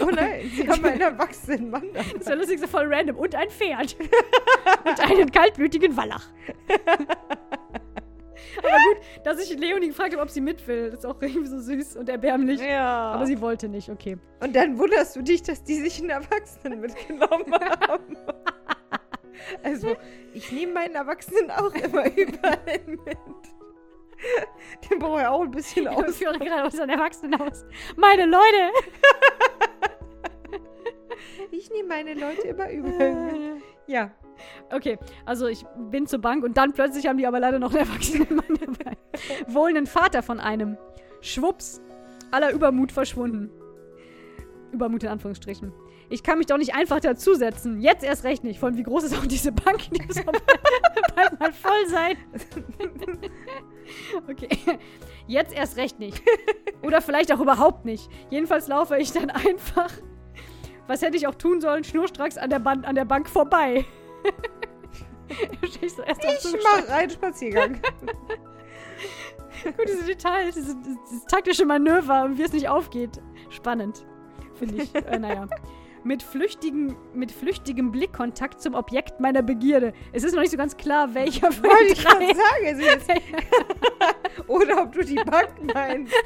oh 0.00 0.10
nein, 0.14 0.50
sie 0.54 0.68
haben 0.68 0.84
einen 0.84 1.00
erwachsenen 1.12 1.70
Mann 1.70 1.92
dabei. 1.92 2.06
Das 2.12 2.20
ist 2.22 2.28
ja 2.28 2.34
lustig, 2.34 2.60
so 2.60 2.66
voll 2.66 2.92
random. 2.92 3.16
Und 3.16 3.34
ein 3.34 3.50
Pferd. 3.50 3.96
Und 4.84 5.00
einen 5.00 5.30
kaltblütigen 5.30 5.96
Wallach. 5.96 6.26
Aber 8.58 8.68
gut, 8.68 8.98
dass 9.24 9.40
ich 9.40 9.58
Leonie 9.58 9.88
gefragt 9.88 10.12
habe, 10.12 10.22
ob 10.22 10.30
sie 10.30 10.40
mit 10.40 10.66
will. 10.66 10.90
Das 10.90 11.00
ist 11.00 11.04
auch 11.06 11.20
irgendwie 11.20 11.46
so 11.46 11.60
süß 11.60 11.96
und 11.96 12.08
erbärmlich. 12.08 12.60
Ja. 12.60 13.12
Aber 13.12 13.26
sie 13.26 13.40
wollte 13.40 13.68
nicht, 13.68 13.88
okay. 13.90 14.18
Und 14.40 14.54
dann 14.56 14.78
wunderst 14.78 15.16
du 15.16 15.22
dich, 15.22 15.42
dass 15.42 15.62
die 15.62 15.76
sich 15.76 16.00
einen 16.00 16.10
Erwachsenen 16.10 16.80
mitgenommen 16.80 17.52
haben. 17.88 18.16
Also, 19.62 19.96
ich 20.34 20.50
nehme 20.52 20.72
meinen 20.72 20.94
Erwachsenen 20.94 21.50
auch 21.50 21.72
immer 21.74 22.06
überall 22.16 22.80
mit. 22.86 23.18
Den 24.90 24.98
brauche 24.98 25.20
ich 25.20 25.26
auch 25.26 25.42
ein 25.42 25.50
bisschen 25.50 25.84
Ich 25.84 25.90
aus. 25.90 26.16
führe 26.16 26.38
gerade 26.38 26.64
aus 26.64 26.78
einem 26.80 26.90
Erwachsenenhaus. 26.98 27.64
Meine 27.96 28.24
Leute! 28.26 28.70
Ich 31.50 31.70
nehme 31.70 31.88
meine 31.88 32.14
Leute 32.14 32.48
immer 32.48 32.70
überall 32.70 33.14
mit. 33.14 33.62
Ja. 33.86 34.10
Okay, 34.70 34.98
also 35.24 35.46
ich 35.46 35.64
bin 35.90 36.06
zur 36.06 36.18
Bank 36.20 36.44
und 36.44 36.56
dann 36.56 36.72
plötzlich 36.72 37.06
haben 37.06 37.16
die 37.18 37.26
aber 37.26 37.40
leider 37.40 37.58
noch 37.58 37.70
einen 37.74 37.88
erwachsenen 37.88 38.36
Mann 38.36 38.46
dabei. 38.60 38.96
Wohl 39.46 39.70
einen 39.70 39.86
Vater 39.86 40.22
von 40.22 40.40
einem. 40.40 40.76
Schwupps, 41.20 41.80
aller 42.30 42.52
Übermut 42.52 42.92
verschwunden. 42.92 43.50
Übermut 44.72 45.02
in 45.04 45.08
Anführungsstrichen. 45.08 45.72
Ich 46.08 46.22
kann 46.22 46.38
mich 46.38 46.46
doch 46.46 46.58
nicht 46.58 46.74
einfach 46.74 47.00
dazusetzen. 47.00 47.80
Jetzt 47.80 48.04
erst 48.04 48.24
recht 48.24 48.44
nicht. 48.44 48.60
Vor 48.60 48.68
allem, 48.68 48.78
wie 48.78 48.82
groß 48.82 49.04
ist 49.04 49.18
auch 49.18 49.26
diese 49.26 49.52
Bank? 49.52 49.90
Die 49.90 50.02
muss 50.06 50.16
doch 50.16 50.32
bald, 51.14 51.40
mal 51.40 51.52
voll 51.52 51.86
sein. 51.88 52.16
Okay. 54.28 54.48
Jetzt 55.28 55.54
erst 55.54 55.76
recht 55.76 56.00
nicht. 56.00 56.20
Oder 56.82 57.00
vielleicht 57.00 57.32
auch 57.32 57.38
überhaupt 57.38 57.84
nicht. 57.84 58.10
Jedenfalls 58.30 58.66
laufe 58.66 58.96
ich 58.96 59.12
dann 59.12 59.30
einfach. 59.30 59.92
Was 60.88 61.02
hätte 61.02 61.16
ich 61.16 61.28
auch 61.28 61.36
tun 61.36 61.60
sollen? 61.60 61.84
Schnurstracks 61.84 62.36
an 62.36 62.50
der, 62.50 62.58
Ban 62.58 62.84
an 62.84 62.96
der 62.96 63.04
Bank 63.04 63.28
vorbei. 63.28 63.84
Ich 65.82 65.92
so 65.92 66.02
mache 66.02 66.92
einen 66.92 67.10
Spaziergang. 67.10 67.80
Gut, 69.64 69.88
diese 69.88 70.04
Details, 70.04 70.54
dieses, 70.54 70.76
dieses 70.80 71.24
taktische 71.24 71.64
Manöver, 71.64 72.30
wie 72.34 72.42
es 72.42 72.52
nicht 72.52 72.68
aufgeht. 72.68 73.20
Spannend, 73.50 74.06
finde 74.54 74.82
ich. 74.82 74.94
Äh, 74.94 75.18
naja. 75.18 75.48
Mit, 76.06 76.22
flüchtigen, 76.22 76.96
mit 77.14 77.32
flüchtigem 77.32 77.90
Blickkontakt 77.90 78.62
zum 78.62 78.74
Objekt 78.74 79.18
meiner 79.18 79.42
Begierde. 79.42 79.92
Es 80.12 80.22
ist 80.22 80.34
noch 80.34 80.40
nicht 80.40 80.52
so 80.52 80.56
ganz 80.56 80.76
klar, 80.76 81.12
welcher 81.14 81.50
von 81.50 81.64
Wollte 81.64 81.94
ich 81.94 82.04
gerade 82.04 82.26
drei. 82.26 82.32
sagen. 82.32 82.64
Also 82.64 82.82
jetzt, 82.82 83.10
oder 84.46 84.82
ob 84.82 84.92
du 84.92 85.04
die 85.04 85.16
Bank 85.16 85.50
meinst. 85.74 86.12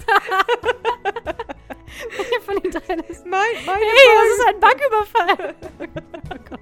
welcher 2.19 2.41
von 2.43 2.61
den 2.61 2.71
drei 2.73 2.95
ist. 3.09 3.25
Mein, 3.25 3.41
meine 3.65 3.81
Hey, 3.81 4.07
das 4.19 4.29
ist 4.37 4.47
ein 4.49 4.61
Banküberfall! 4.61 5.55
oh 6.31 6.39
Gott. 6.51 6.61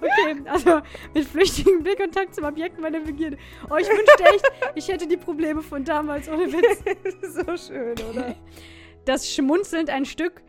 Okay, 0.00 0.42
also 0.46 0.80
mit 1.12 1.26
flüchtigem 1.26 1.82
Blickkontakt 1.82 2.34
zum 2.34 2.44
Objekt 2.44 2.80
meiner 2.80 3.00
Begierde. 3.00 3.36
Oh, 3.68 3.76
ich 3.76 3.86
wünschte 3.86 4.24
echt, 4.32 4.50
ich 4.76 4.88
hätte 4.88 5.06
die 5.06 5.18
Probleme 5.18 5.60
von 5.60 5.84
damals, 5.84 6.26
ohne 6.26 6.50
Witz. 6.50 6.82
so 7.34 7.54
schön, 7.58 7.96
oder? 8.10 8.34
das 9.04 9.28
schmunzelnd 9.32 9.90
ein 9.90 10.04
Stück 10.04 10.42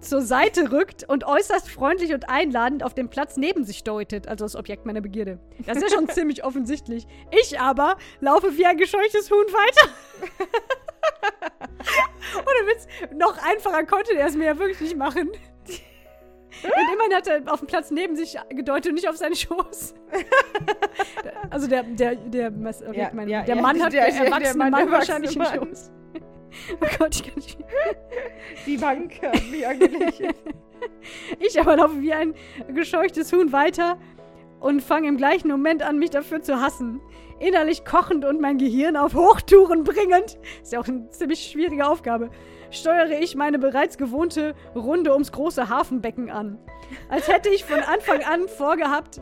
zur 0.00 0.22
Seite 0.22 0.70
rückt 0.72 1.04
und 1.08 1.24
äußerst 1.24 1.68
freundlich 1.70 2.12
und 2.12 2.28
einladend 2.28 2.82
auf 2.82 2.94
dem 2.94 3.08
Platz 3.08 3.36
neben 3.36 3.64
sich 3.64 3.84
deutet, 3.84 4.28
also 4.28 4.44
das 4.44 4.56
Objekt 4.56 4.86
meiner 4.86 5.00
Begierde. 5.00 5.38
Das 5.66 5.76
ist 5.78 5.90
ja 5.90 5.96
schon 5.98 6.08
ziemlich 6.10 6.44
offensichtlich. 6.44 7.06
Ich 7.30 7.60
aber 7.60 7.96
laufe 8.20 8.56
wie 8.56 8.66
ein 8.66 8.76
gescheuchtes 8.76 9.30
Huhn 9.30 9.46
weiter. 9.46 9.88
Ohne 12.36 12.68
Witz, 12.72 12.86
noch 13.14 13.36
einfacher 13.42 13.84
konnte 13.86 14.14
er 14.16 14.26
es 14.26 14.36
mir 14.36 14.44
ja 14.46 14.58
wirklich 14.58 14.80
nicht 14.80 14.96
machen. 14.96 15.28
Und 15.28 16.92
immerhin 16.92 17.14
hat 17.14 17.26
er 17.28 17.52
auf 17.52 17.60
dem 17.60 17.68
Platz 17.68 17.90
neben 17.92 18.16
sich 18.16 18.36
gedeutet 18.50 18.88
und 18.90 18.94
nicht 18.96 19.08
auf 19.08 19.16
seinen 19.16 19.34
Schoß. 19.36 19.94
Also 21.50 21.66
der, 21.66 21.82
der, 21.82 22.14
der, 22.16 22.52
was- 22.62 22.82
Ja, 22.92 23.10
mein, 23.12 23.28
ja, 23.28 23.42
der 23.42 23.56
ja, 23.56 23.62
Mann 23.62 23.82
hat 23.82 23.92
der- 23.92 24.10
der, 24.10 24.38
der- 24.38 24.56
Mann, 24.56 24.70
Mann, 24.70 24.90
wahrscheinlich 24.90 25.36
Mann. 25.36 25.54
Schoß. 25.54 25.90
Oh 26.80 26.86
Gott, 26.98 27.14
ich 27.14 27.22
kann 27.24 27.34
nicht. 27.36 27.58
Die 28.66 28.76
Bank 28.76 29.20
hat 29.22 29.50
mich 29.50 29.66
angelächelt. 29.66 30.36
Ich 31.40 31.58
aber 31.60 31.76
laufe 31.76 32.00
wie 32.00 32.12
ein 32.12 32.34
gescheuchtes 32.72 33.32
Huhn 33.32 33.50
weiter 33.52 33.98
und 34.60 34.80
fange 34.80 35.08
im 35.08 35.16
gleichen 35.16 35.48
Moment 35.48 35.82
an, 35.82 35.98
mich 35.98 36.10
dafür 36.10 36.40
zu 36.40 36.60
hassen. 36.60 37.00
Innerlich 37.40 37.84
kochend 37.84 38.24
und 38.24 38.40
mein 38.40 38.58
Gehirn 38.58 38.96
auf 38.96 39.14
Hochtouren 39.14 39.82
bringend, 39.84 40.38
ist 40.62 40.72
ja 40.72 40.80
auch 40.80 40.86
eine 40.86 41.08
ziemlich 41.10 41.50
schwierige 41.50 41.86
Aufgabe, 41.86 42.30
steuere 42.70 43.20
ich 43.20 43.34
meine 43.34 43.58
bereits 43.58 43.98
gewohnte 43.98 44.54
Runde 44.74 45.12
ums 45.12 45.32
große 45.32 45.68
Hafenbecken 45.68 46.30
an. 46.30 46.58
Als 47.08 47.28
hätte 47.28 47.48
ich 47.48 47.64
von 47.64 47.80
Anfang 47.80 48.22
an 48.22 48.48
vorgehabt, 48.48 49.20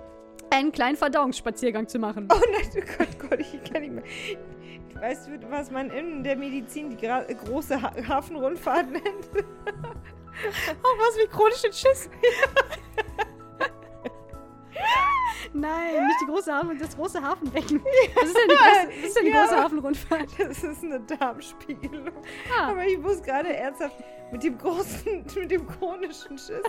einen 0.51 0.73
kleinen 0.73 0.97
Verdauungsspaziergang 0.97 1.89
zu 1.89 1.99
machen. 1.99 2.29
Oh 2.33 2.41
nein, 2.53 2.71
oh 2.77 2.97
Gott, 2.99 3.31
Gott, 3.31 3.41
ich 3.41 3.73
kann 3.73 3.83
nicht 3.83 3.93
mehr. 3.93 4.05
Weißt 5.01 5.29
du, 5.29 5.51
was 5.51 5.71
man 5.71 5.91
in 5.91 6.23
der 6.25 6.37
Medizin 6.37 6.91
die 6.91 6.97
gra- 6.97 7.25
große 7.45 7.81
ha 7.81 7.93
Hafenrundfahrt 8.09 8.91
nennt? 8.91 9.05
Oh, 10.85 10.99
was 10.99 11.17
wie 11.17 11.27
chronischen 11.29 11.73
Schiss. 11.73 12.11
Nein, 15.55 16.07
nicht 16.07 16.21
die 16.21 16.27
große 16.27 16.53
Hafen, 16.53 16.79
das 16.79 16.95
große 16.95 17.23
Hafenbecken. 17.23 17.83
Das 18.15 18.25
ist 18.25 18.37
ja 18.37 18.43
die 18.45 18.55
große, 18.55 18.87
das 19.01 19.09
ist 19.09 19.17
ja 19.17 19.23
die 19.23 19.29
Ja. 19.31 19.43
große 19.45 19.57
Hafenrundfahrt. 19.63 20.29
Das 20.39 20.63
ist 20.63 20.85
eine 20.85 21.01
Darmspiegelung. 21.01 22.11
Ah. 22.59 22.71
Aber 22.71 22.85
ich 22.85 22.99
muss 22.99 23.23
gerade 23.23 23.57
ernsthaft 23.57 23.97
mit 24.33 24.43
dem 24.43 24.59
großen, 24.59 25.25
mit 25.37 25.51
dem 25.51 25.67
chronischen 25.67 26.37
Schiss, 26.39 26.63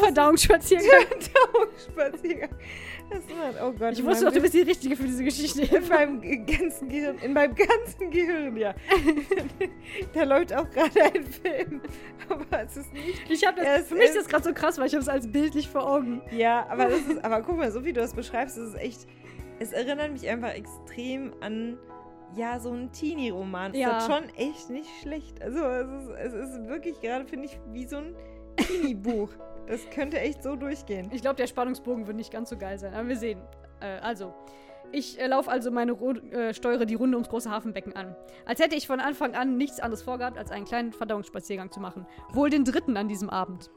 Verdauungsspaziergang. 0.00 0.88
Verdauungsspaziergang. 1.20 2.50
Das 3.10 3.20
war, 3.28 3.68
oh 3.68 3.72
Gott. 3.72 3.92
Ich 3.92 4.04
wusste 4.04 4.24
doch, 4.24 4.32
du 4.32 4.40
bist 4.40 4.54
die 4.54 4.62
Richtige 4.62 4.96
für 4.96 5.04
diese 5.04 5.22
Geschichte. 5.24 5.62
In 5.62 5.88
meinem 5.88 6.20
ganzen 6.46 6.88
Gehirn, 6.88 7.18
in 7.18 7.32
meinem 7.32 7.54
ganzen 7.54 8.10
Gehirn, 8.10 8.56
ja. 8.56 8.74
da 10.14 10.22
läuft 10.24 10.52
auch 10.54 10.68
gerade 10.70 11.02
ein 11.02 11.24
Film. 11.26 11.80
Aber 12.28 12.62
es 12.62 12.76
ist 12.76 12.92
nicht. 12.92 13.22
Ich 13.30 13.46
habe 13.46 13.62
Ja, 13.62 13.78
das, 13.78 13.88
für 13.88 13.94
mich 13.94 14.04
ist 14.04 14.10
ist- 14.10 14.18
das 14.22 14.28
gerade 14.28 14.44
so 14.44 14.52
krass, 14.54 14.78
weil 14.78 14.86
ich 14.86 14.94
habe 14.94 15.02
es 15.02 15.08
als 15.08 15.30
bildlich 15.30 15.68
vor 15.68 15.86
Augen. 15.88 16.22
Ja, 16.30 16.66
aber 16.68 16.86
das 16.86 17.00
ist, 17.00 17.24
aber 17.24 17.42
guck 17.42 17.56
mal, 17.58 17.70
so 17.70 17.84
wie 17.84 17.92
du 17.92 18.00
das 18.00 18.14
beschreibst, 18.14 18.56
das 18.56 18.70
ist 18.70 18.78
echt. 18.78 19.06
Es 19.58 19.72
erinnert 19.72 20.12
mich 20.12 20.28
einfach 20.28 20.54
extrem 20.54 21.32
an. 21.40 21.78
Ja, 22.34 22.58
so 22.58 22.70
ein 22.70 22.90
Teenie-Roman. 22.92 23.74
Ja. 23.74 23.98
Ist 23.98 24.08
das 24.08 24.16
schon 24.16 24.28
echt 24.36 24.70
nicht 24.70 24.90
schlecht. 25.00 25.42
Also, 25.42 25.58
es 25.60 26.04
ist, 26.04 26.34
es 26.34 26.50
ist 26.50 26.68
wirklich 26.68 27.00
gerade, 27.00 27.26
finde 27.26 27.46
ich, 27.46 27.60
wie 27.70 27.86
so 27.86 27.96
ein 27.96 28.14
Teenie-Buch. 28.56 29.30
Das 29.68 29.88
könnte 29.90 30.18
echt 30.18 30.42
so 30.42 30.56
durchgehen. 30.56 31.08
Ich 31.12 31.22
glaube, 31.22 31.36
der 31.36 31.46
Spannungsbogen 31.46 32.08
wird 32.08 32.16
nicht 32.16 32.32
ganz 32.32 32.50
so 32.50 32.58
geil 32.58 32.80
sein, 32.80 32.94
aber 32.94 33.06
wir 33.06 33.16
sehen. 33.16 33.40
Äh, 33.80 34.00
also, 34.00 34.34
ich 34.90 35.20
äh, 35.20 35.26
laufe 35.26 35.50
also 35.50 35.70
meine 35.70 35.92
Ru 35.92 36.12
äh, 36.12 36.52
steuere 36.52 36.84
die 36.84 36.94
Runde 36.94 37.16
ums 37.16 37.28
große 37.28 37.50
Hafenbecken 37.50 37.94
an. 37.94 38.14
Als 38.44 38.60
hätte 38.60 38.74
ich 38.74 38.86
von 38.86 39.00
Anfang 39.00 39.34
an 39.34 39.56
nichts 39.56 39.80
anderes 39.80 40.02
vorgehabt, 40.02 40.36
als 40.36 40.50
einen 40.50 40.64
kleinen 40.64 40.92
Verdauungsspaziergang 40.92 41.70
zu 41.70 41.80
machen. 41.80 42.06
Wohl 42.32 42.50
den 42.50 42.64
dritten 42.64 42.96
an 42.96 43.08
diesem 43.08 43.30
Abend. 43.30 43.70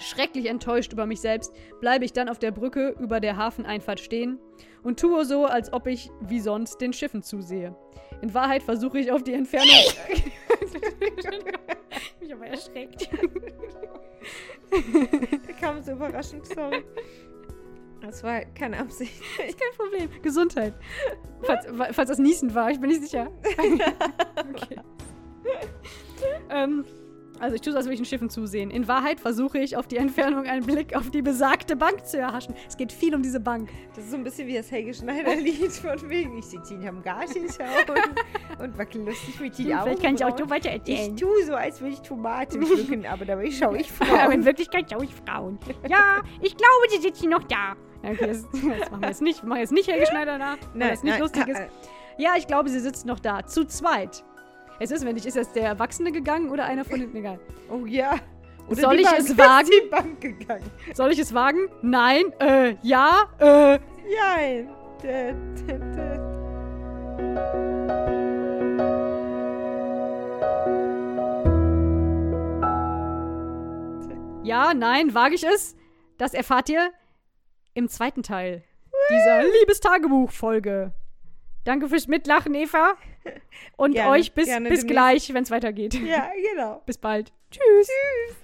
Schrecklich 0.00 0.46
enttäuscht 0.46 0.92
über 0.92 1.06
mich 1.06 1.20
selbst, 1.20 1.52
bleibe 1.80 2.04
ich 2.04 2.12
dann 2.12 2.28
auf 2.28 2.38
der 2.38 2.50
Brücke 2.50 2.94
über 2.98 3.20
der 3.20 3.36
Hafeneinfahrt 3.36 4.00
stehen 4.00 4.38
und 4.82 4.98
tue 4.98 5.24
so, 5.24 5.44
als 5.44 5.72
ob 5.72 5.86
ich, 5.86 6.10
wie 6.20 6.40
sonst, 6.40 6.80
den 6.80 6.92
Schiffen 6.92 7.22
zusehe. 7.22 7.76
In 8.22 8.34
Wahrheit 8.34 8.62
versuche 8.62 8.98
ich 8.98 9.12
auf 9.12 9.22
die 9.22 9.34
Entfernung. 9.34 9.68
ich 10.10 10.24
bin 12.18 12.32
aber 12.32 12.46
erschreckt. 12.46 13.08
Da 14.70 15.52
kam 15.60 15.82
so 15.82 15.92
überraschend, 15.92 16.46
sorry. 16.46 16.82
Das 18.00 18.22
war 18.22 18.40
keine 18.54 18.78
Absicht. 18.78 19.12
Kein 19.36 19.76
Problem. 19.76 20.08
Gesundheit. 20.22 20.72
Falls, 21.42 21.66
falls 21.92 22.08
das 22.08 22.18
Niesen 22.18 22.54
war, 22.54 22.70
ich 22.70 22.80
bin 22.80 22.88
nicht 22.88 23.02
sicher. 23.02 23.30
okay. 24.54 24.76
ähm, 26.48 26.86
also 27.40 27.54
ich 27.56 27.60
tue 27.62 27.72
so, 27.72 27.78
als 27.78 27.86
würde 27.86 27.94
ich 27.94 28.00
den 28.00 28.06
Schiffen 28.06 28.30
zusehen. 28.30 28.70
In 28.70 28.86
Wahrheit 28.86 29.18
versuche 29.20 29.58
ich 29.58 29.76
auf 29.76 29.86
die 29.88 29.96
Entfernung 29.96 30.46
einen 30.46 30.64
Blick 30.64 30.94
auf 30.94 31.10
die 31.10 31.22
besagte 31.22 31.74
Bank 31.76 32.06
zu 32.06 32.18
erhaschen. 32.18 32.54
Es 32.68 32.76
geht 32.76 32.92
viel 32.92 33.14
um 33.14 33.22
diese 33.22 33.40
Bank. 33.40 33.70
Das 33.94 34.04
ist 34.04 34.10
so 34.10 34.16
ein 34.16 34.24
bisschen 34.24 34.46
wie 34.46 34.54
das 34.54 34.70
Helge 34.70 34.92
Schneider-Lied 34.94 35.72
von 35.72 36.08
wegen. 36.10 36.38
Ich 36.38 36.44
sitze 36.46 36.74
ihn 36.74 36.86
am 36.86 37.02
Garten 37.02 37.40
und, 37.44 38.62
und 38.62 38.78
wackel 38.78 39.02
lustig 39.02 39.40
mit 39.40 39.58
den 39.58 39.72
Augen. 39.72 39.82
Vielleicht 39.84 40.02
kann 40.02 40.14
ich 40.14 40.24
auch 40.24 40.38
so 40.38 40.48
weiter 40.50 40.68
Ich 40.70 40.76
erzählen. 40.90 41.16
tue 41.16 41.44
so, 41.44 41.54
als 41.54 41.80
würde 41.80 41.94
ich 41.94 42.00
Tomaten 42.00 42.62
pflücken, 42.64 43.06
aber 43.06 43.24
dabei 43.24 43.50
schaue 43.50 43.78
ich 43.78 43.90
Aber 44.00 44.10
in 44.10 44.18
Frauen. 44.42 44.44
Wirklichkeit 44.44 44.90
schaue 44.90 45.04
ich 45.04 45.14
Frauen. 45.14 45.58
Ja, 45.88 46.20
ich 46.40 46.56
glaube, 46.56 46.86
sie 46.90 47.00
sitzen 47.00 47.30
noch 47.30 47.44
da. 47.44 47.74
Okay, 48.02 48.26
das, 48.28 48.42
das 48.52 48.90
machen 48.90 49.00
wir 49.02 49.08
jetzt 49.08 49.22
nicht. 49.22 49.42
Wir 49.42 49.48
machen 49.48 49.60
jetzt 49.60 49.72
nicht 49.72 49.88
Helge 49.90 50.06
Schneider 50.06 50.38
nach, 50.38 50.56
weil 50.74 50.90
das 50.90 51.02
nicht 51.02 51.18
lustig 51.18 51.46
ist. 51.48 51.58
äh, 51.60 51.66
Ja, 52.18 52.32
ich 52.36 52.46
glaube, 52.46 52.68
sie 52.70 52.80
sitzen 52.80 53.08
noch 53.08 53.18
da. 53.20 53.46
Zu 53.46 53.64
zweit. 53.66 54.24
Es 54.82 54.90
ist, 54.90 55.04
wenn 55.04 55.14
nicht, 55.14 55.26
ist 55.26 55.36
das 55.36 55.52
der 55.52 55.64
Erwachsene 55.64 56.10
gegangen 56.10 56.48
oder 56.48 56.64
einer 56.64 56.86
von 56.86 56.98
hinten 56.98 57.16
gegangen? 57.16 57.40
Oh 57.70 57.84
ja. 57.84 58.14
Oder 58.66 58.80
Soll 58.80 59.00
ich 59.00 59.06
Bank, 59.06 59.18
es 59.18 59.36
wagen? 59.36 59.68
Die 59.70 59.88
Bank 59.90 60.20
gegangen. 60.22 60.70
Soll 60.94 61.12
ich 61.12 61.18
es 61.18 61.34
wagen? 61.34 61.68
Nein, 61.82 62.32
äh, 62.38 62.76
ja, 62.80 63.24
äh. 63.38 63.78
Nein. 64.08 64.70
Dä, 65.02 65.34
dä, 65.66 65.78
dä. 65.78 66.20
Ja, 74.42 74.72
nein, 74.72 75.14
wage 75.14 75.34
ich 75.34 75.44
es? 75.44 75.76
Das 76.16 76.32
erfahrt 76.32 76.70
ihr 76.70 76.90
im 77.74 77.86
zweiten 77.88 78.22
Teil 78.22 78.64
dieser 79.10 79.42
Liebestagebuch-Folge. 79.42 80.94
Danke 81.64 81.88
fürs 81.88 82.08
Mitlachen, 82.08 82.54
Eva. 82.54 82.94
Und 83.76 83.92
gerne, 83.92 84.10
euch 84.10 84.32
bis, 84.32 84.48
bis 84.68 84.86
gleich, 84.86 85.32
wenn 85.34 85.42
es 85.42 85.50
weitergeht. 85.50 85.94
Ja, 85.94 86.30
genau. 86.52 86.82
Bis 86.86 86.98
bald. 86.98 87.32
Tschüss. 87.50 87.88
Tschüss. 87.88 88.36